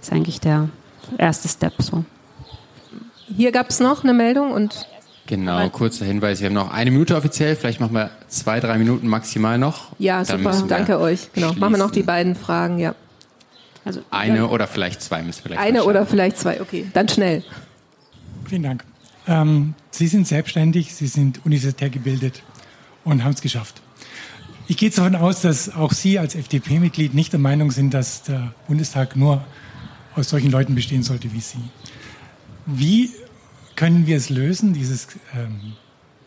ist 0.00 0.12
eigentlich 0.12 0.40
der 0.40 0.68
erste 1.18 1.48
Step 1.48 1.74
so. 1.78 2.04
hier 3.26 3.52
gab 3.52 3.70
es 3.70 3.80
noch 3.80 4.04
eine 4.04 4.14
Meldung 4.14 4.52
und 4.52 4.86
Genau, 5.26 5.66
kurzer 5.70 6.04
Hinweis. 6.04 6.40
Wir 6.40 6.48
haben 6.48 6.54
noch 6.54 6.70
eine 6.70 6.90
Minute 6.90 7.16
offiziell. 7.16 7.56
Vielleicht 7.56 7.80
machen 7.80 7.94
wir 7.94 8.10
zwei, 8.28 8.60
drei 8.60 8.76
Minuten 8.76 9.08
maximal 9.08 9.56
noch. 9.56 9.92
Ja, 9.98 10.22
Dann 10.22 10.42
super. 10.42 10.64
Danke 10.68 11.00
euch. 11.00 11.32
Genau. 11.32 11.46
Schließen. 11.46 11.60
Machen 11.60 11.72
wir 11.72 11.78
noch 11.78 11.90
die 11.90 12.02
beiden 12.02 12.34
Fragen, 12.34 12.78
ja. 12.78 12.94
Also 13.84 14.00
eine 14.10 14.36
ja. 14.36 14.44
oder 14.46 14.66
vielleicht 14.66 15.00
zwei 15.00 15.22
müssen 15.22 15.42
vielleicht. 15.42 15.60
Eine 15.60 15.84
oder 15.84 16.04
vielleicht 16.06 16.38
zwei, 16.38 16.60
okay. 16.60 16.86
Dann 16.92 17.08
schnell. 17.08 17.42
Vielen 18.46 18.62
Dank. 18.62 18.84
Ähm, 19.26 19.74
Sie 19.90 20.06
sind 20.08 20.26
selbstständig, 20.26 20.94
Sie 20.94 21.06
sind 21.06 21.44
universitär 21.44 21.88
gebildet 21.88 22.42
und 23.04 23.24
haben 23.24 23.32
es 23.32 23.40
geschafft. 23.40 23.80
Ich 24.66 24.78
gehe 24.78 24.88
davon 24.88 25.14
aus, 25.14 25.42
dass 25.42 25.74
auch 25.74 25.92
Sie 25.92 26.18
als 26.18 26.34
FDP-Mitglied 26.34 27.12
nicht 27.12 27.32
der 27.32 27.40
Meinung 27.40 27.70
sind, 27.70 27.92
dass 27.92 28.22
der 28.22 28.54
Bundestag 28.66 29.14
nur 29.14 29.44
aus 30.14 30.30
solchen 30.30 30.50
Leuten 30.50 30.74
bestehen 30.74 31.02
sollte 31.02 31.32
wie 31.34 31.40
Sie. 31.40 31.58
Wie 32.64 33.10
können 33.76 34.06
wir 34.06 34.16
es 34.16 34.30
lösen, 34.30 34.72
dieses 34.72 35.08
ähm, 35.36 35.74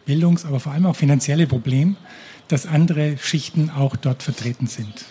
Bildungs-, 0.05 0.45
aber 0.45 0.59
vor 0.59 0.71
allem 0.71 0.85
auch 0.85 0.95
finanzielle 0.95 1.47
Problem, 1.47 1.97
dass 2.47 2.67
andere 2.67 3.17
Schichten 3.17 3.71
auch 3.71 3.95
dort 3.95 4.21
vertreten 4.21 4.67
sind? 4.67 5.05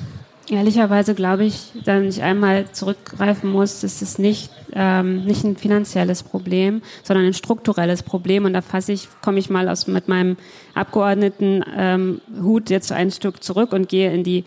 Ehrlicherweise 0.49 1.17
glaube 1.17 1.45
ich, 1.45 1.73
dass 1.85 2.05
ich 2.05 2.23
einmal 2.23 2.71
zurückgreifen 2.71 3.51
muss, 3.51 3.81
das 3.81 4.01
ist 4.01 4.21
nicht, 4.21 4.51
ähm, 4.73 5.25
nicht 5.25 5.43
ein 5.43 5.57
finanzielles 5.57 6.23
Problem, 6.23 6.83
sondern 7.03 7.27
ein 7.27 7.35
strukturelles 7.35 8.05
Problem. 8.05 8.45
Und 8.45 8.53
da 8.53 8.63
fasse 8.63 8.93
ich, 8.93 9.09
komme 9.23 9.41
ich 9.41 9.51
mal 9.51 9.69
aus, 9.69 9.89
mit 9.89 10.07
meinem 10.07 10.37
Abgeordneten 10.75 11.65
ähm, 11.77 12.21
Hut 12.41 12.71
jetzt 12.71 12.93
ein 12.93 13.11
Stück 13.11 13.43
zurück 13.43 13.73
und 13.73 13.89
gehe 13.89 14.13
in 14.13 14.23
die 14.23 14.45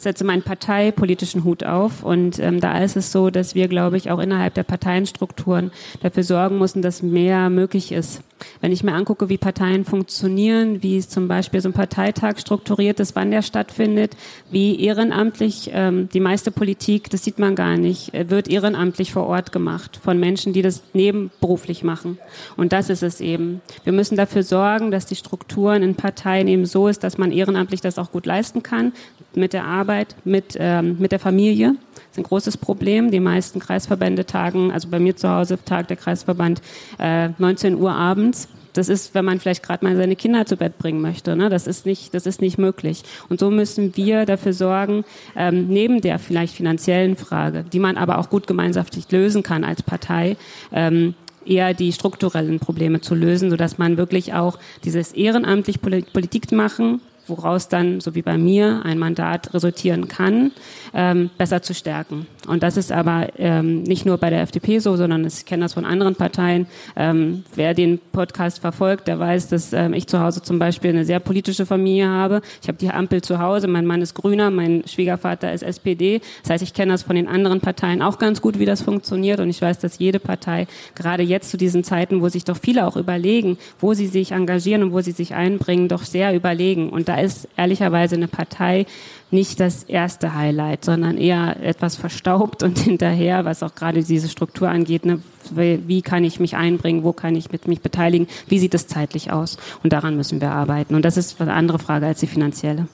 setze 0.00 0.24
meinen 0.24 0.42
parteipolitischen 0.42 1.44
Hut 1.44 1.64
auf. 1.64 2.02
Und 2.02 2.38
ähm, 2.38 2.60
da 2.60 2.82
ist 2.82 2.96
es 2.96 3.12
so, 3.12 3.30
dass 3.30 3.54
wir, 3.54 3.68
glaube 3.68 3.96
ich, 3.96 4.10
auch 4.10 4.18
innerhalb 4.18 4.54
der 4.54 4.62
Parteienstrukturen 4.62 5.70
dafür 6.00 6.22
sorgen 6.22 6.58
müssen, 6.58 6.82
dass 6.82 7.02
mehr 7.02 7.50
möglich 7.50 7.92
ist. 7.92 8.22
Wenn 8.60 8.72
ich 8.72 8.84
mir 8.84 8.92
angucke, 8.92 9.28
wie 9.28 9.38
Parteien 9.38 9.84
funktionieren, 9.84 10.82
wie 10.82 11.00
zum 11.00 11.28
Beispiel 11.28 11.60
so 11.60 11.68
ein 11.68 11.72
Parteitag 11.72 12.38
strukturiert 12.38 13.00
ist, 13.00 13.16
wann 13.16 13.30
der 13.30 13.42
stattfindet, 13.42 14.16
wie 14.50 14.80
ehrenamtlich 14.80 15.70
ähm, 15.72 16.08
die 16.12 16.20
meiste 16.20 16.50
Politik, 16.50 17.10
das 17.10 17.24
sieht 17.24 17.38
man 17.38 17.54
gar 17.54 17.76
nicht, 17.76 18.14
äh, 18.14 18.30
wird 18.30 18.48
ehrenamtlich 18.48 19.12
vor 19.12 19.26
Ort 19.26 19.52
gemacht 19.52 19.98
von 20.02 20.18
Menschen, 20.18 20.52
die 20.52 20.62
das 20.62 20.82
nebenberuflich 20.92 21.82
machen. 21.82 22.18
Und 22.56 22.72
das 22.72 22.90
ist 22.90 23.02
es 23.02 23.20
eben. 23.20 23.60
Wir 23.84 23.92
müssen 23.92 24.16
dafür 24.16 24.42
sorgen, 24.42 24.90
dass 24.90 25.06
die 25.06 25.16
Strukturen 25.16 25.82
in 25.82 25.94
Parteien 25.94 26.48
eben 26.48 26.66
so 26.66 26.88
ist, 26.88 27.04
dass 27.04 27.18
man 27.18 27.32
ehrenamtlich 27.32 27.80
das 27.80 27.98
auch 27.98 28.12
gut 28.12 28.26
leisten 28.26 28.62
kann, 28.62 28.92
mit 29.34 29.52
der 29.52 29.57
Arbeit, 29.64 30.16
mit, 30.24 30.56
ähm, 30.58 30.96
mit 30.98 31.12
der 31.12 31.18
Familie. 31.18 31.74
Das 31.94 32.04
ist 32.12 32.18
ein 32.18 32.24
großes 32.24 32.56
Problem. 32.56 33.10
Die 33.10 33.20
meisten 33.20 33.60
Kreisverbände 33.60 34.26
tagen, 34.26 34.72
also 34.72 34.88
bei 34.88 34.98
mir 34.98 35.16
zu 35.16 35.28
Hause 35.28 35.58
tagt 35.64 35.90
der 35.90 35.96
Kreisverband 35.96 36.60
äh, 36.98 37.30
19 37.38 37.76
Uhr 37.76 37.92
abends. 37.92 38.48
Das 38.72 38.88
ist, 38.88 39.14
wenn 39.14 39.24
man 39.24 39.40
vielleicht 39.40 39.64
gerade 39.64 39.84
mal 39.84 39.96
seine 39.96 40.14
Kinder 40.14 40.46
zu 40.46 40.56
Bett 40.56 40.78
bringen 40.78 41.00
möchte. 41.00 41.34
Ne? 41.34 41.48
Das 41.48 41.66
ist 41.66 41.84
nicht, 41.84 42.14
das 42.14 42.26
ist 42.26 42.40
nicht 42.40 42.58
möglich. 42.58 43.02
Und 43.28 43.40
so 43.40 43.50
müssen 43.50 43.96
wir 43.96 44.24
dafür 44.24 44.52
sorgen, 44.52 45.04
ähm, 45.34 45.66
neben 45.68 46.00
der 46.00 46.18
vielleicht 46.18 46.54
finanziellen 46.54 47.16
Frage, 47.16 47.64
die 47.64 47.80
man 47.80 47.96
aber 47.96 48.18
auch 48.18 48.30
gut 48.30 48.46
gemeinschaftlich 48.46 49.10
lösen 49.10 49.42
kann 49.42 49.64
als 49.64 49.82
Partei, 49.82 50.36
ähm, 50.72 51.14
eher 51.44 51.74
die 51.74 51.92
strukturellen 51.92 52.60
Probleme 52.60 53.00
zu 53.00 53.14
lösen, 53.14 53.50
sodass 53.50 53.78
man 53.78 53.96
wirklich 53.96 54.34
auch 54.34 54.58
dieses 54.84 55.12
ehrenamtlich 55.12 55.80
Politik 55.80 56.52
machen 56.52 57.00
woraus 57.28 57.68
dann, 57.68 58.00
so 58.00 58.14
wie 58.14 58.22
bei 58.22 58.38
mir, 58.38 58.82
ein 58.84 58.98
Mandat 58.98 59.54
resultieren 59.54 60.08
kann, 60.08 60.52
ähm, 60.94 61.30
besser 61.38 61.62
zu 61.62 61.74
stärken. 61.74 62.26
Und 62.46 62.62
das 62.62 62.76
ist 62.76 62.92
aber 62.92 63.28
ähm, 63.36 63.82
nicht 63.82 64.06
nur 64.06 64.18
bei 64.18 64.30
der 64.30 64.42
FDP 64.42 64.78
so, 64.78 64.96
sondern 64.96 65.26
ich 65.26 65.44
kenne 65.44 65.64
das 65.64 65.74
von 65.74 65.84
anderen 65.84 66.14
Parteien. 66.14 66.66
Ähm, 66.96 67.44
wer 67.54 67.74
den 67.74 67.98
Podcast 67.98 68.60
verfolgt, 68.60 69.06
der 69.06 69.18
weiß, 69.18 69.48
dass 69.48 69.72
ähm, 69.72 69.92
ich 69.92 70.06
zu 70.06 70.20
Hause 70.20 70.42
zum 70.42 70.58
Beispiel 70.58 70.90
eine 70.90 71.04
sehr 71.04 71.20
politische 71.20 71.66
Familie 71.66 72.08
habe. 72.08 72.40
Ich 72.62 72.68
habe 72.68 72.78
die 72.78 72.88
Ampel 72.90 73.22
zu 73.22 73.38
Hause, 73.38 73.68
mein 73.68 73.86
Mann 73.86 74.00
ist 74.00 74.14
Grüner, 74.14 74.50
mein 74.50 74.84
Schwiegervater 74.86 75.52
ist 75.52 75.62
SPD. 75.62 76.20
Das 76.42 76.50
heißt, 76.50 76.62
ich 76.62 76.72
kenne 76.72 76.92
das 76.92 77.02
von 77.02 77.16
den 77.16 77.28
anderen 77.28 77.60
Parteien 77.60 78.02
auch 78.02 78.18
ganz 78.18 78.40
gut, 78.40 78.58
wie 78.58 78.64
das 78.64 78.82
funktioniert. 78.82 79.40
Und 79.40 79.50
ich 79.50 79.60
weiß, 79.60 79.78
dass 79.78 79.98
jede 79.98 80.18
Partei 80.18 80.66
gerade 80.94 81.22
jetzt 81.22 81.50
zu 81.50 81.56
diesen 81.56 81.84
Zeiten, 81.84 82.22
wo 82.22 82.28
sich 82.28 82.44
doch 82.44 82.56
viele 82.56 82.86
auch 82.86 82.96
überlegen, 82.96 83.58
wo 83.78 83.92
sie 83.94 84.06
sich 84.06 84.32
engagieren 84.32 84.82
und 84.82 84.92
wo 84.92 85.00
sie 85.00 85.12
sich 85.12 85.34
einbringen, 85.34 85.88
doch 85.88 86.04
sehr 86.04 86.34
überlegen. 86.34 86.88
Und 86.88 87.08
da 87.08 87.17
ist 87.20 87.48
ehrlicherweise 87.56 88.16
eine 88.16 88.28
Partei 88.28 88.86
nicht 89.30 89.60
das 89.60 89.84
erste 89.84 90.34
Highlight, 90.34 90.84
sondern 90.84 91.18
eher 91.18 91.56
etwas 91.62 91.96
verstaubt 91.96 92.62
und 92.62 92.78
hinterher, 92.78 93.44
was 93.44 93.62
auch 93.62 93.74
gerade 93.74 94.02
diese 94.02 94.28
Struktur 94.28 94.68
angeht. 94.68 95.04
Ne? 95.04 95.20
Wie 95.50 96.02
kann 96.02 96.24
ich 96.24 96.40
mich 96.40 96.56
einbringen? 96.56 97.04
Wo 97.04 97.12
kann 97.12 97.36
ich 97.36 97.50
mit 97.50 97.68
mich 97.68 97.80
beteiligen? 97.80 98.26
Wie 98.46 98.58
sieht 98.58 98.74
es 98.74 98.86
zeitlich 98.86 99.30
aus? 99.30 99.58
Und 99.82 99.92
daran 99.92 100.16
müssen 100.16 100.40
wir 100.40 100.50
arbeiten. 100.50 100.94
Und 100.94 101.04
das 101.04 101.16
ist 101.16 101.40
eine 101.40 101.52
andere 101.52 101.78
Frage 101.78 102.06
als 102.06 102.20
die 102.20 102.26
finanzielle. 102.26 102.88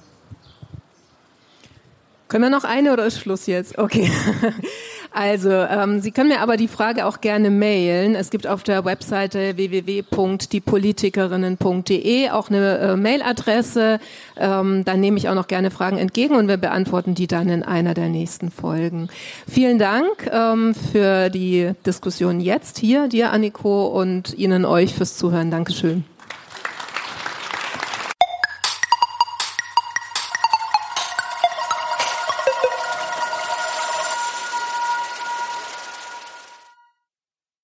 Können 2.28 2.44
wir 2.44 2.50
noch 2.50 2.64
eine 2.64 2.92
oder 2.92 3.06
ist 3.06 3.20
Schluss 3.20 3.46
jetzt? 3.46 3.78
Okay. 3.78 4.10
Also, 5.14 5.50
ähm, 5.50 6.00
Sie 6.00 6.10
können 6.10 6.30
mir 6.30 6.40
aber 6.40 6.56
die 6.56 6.66
Frage 6.66 7.06
auch 7.06 7.20
gerne 7.20 7.50
mailen. 7.50 8.16
Es 8.16 8.30
gibt 8.30 8.48
auf 8.48 8.64
der 8.64 8.84
Webseite 8.84 9.56
www.diepolitikerinnen.de 9.56 12.30
auch 12.30 12.50
eine 12.50 12.78
äh, 12.78 12.96
Mailadresse. 12.96 14.00
Ähm, 14.36 14.84
dann 14.84 15.00
nehme 15.00 15.16
ich 15.16 15.28
auch 15.28 15.36
noch 15.36 15.46
gerne 15.46 15.70
Fragen 15.70 15.98
entgegen 15.98 16.34
und 16.34 16.48
wir 16.48 16.56
beantworten 16.56 17.14
die 17.14 17.28
dann 17.28 17.48
in 17.48 17.62
einer 17.62 17.94
der 17.94 18.08
nächsten 18.08 18.50
Folgen. 18.50 19.08
Vielen 19.48 19.78
Dank 19.78 20.28
ähm, 20.32 20.74
für 20.74 21.30
die 21.30 21.70
Diskussion 21.86 22.40
jetzt 22.40 22.78
hier, 22.78 23.06
dir 23.06 23.30
Anniko 23.30 23.86
und 23.86 24.36
Ihnen 24.36 24.64
euch 24.64 24.94
fürs 24.94 25.16
Zuhören. 25.16 25.52
Dankeschön. 25.52 26.02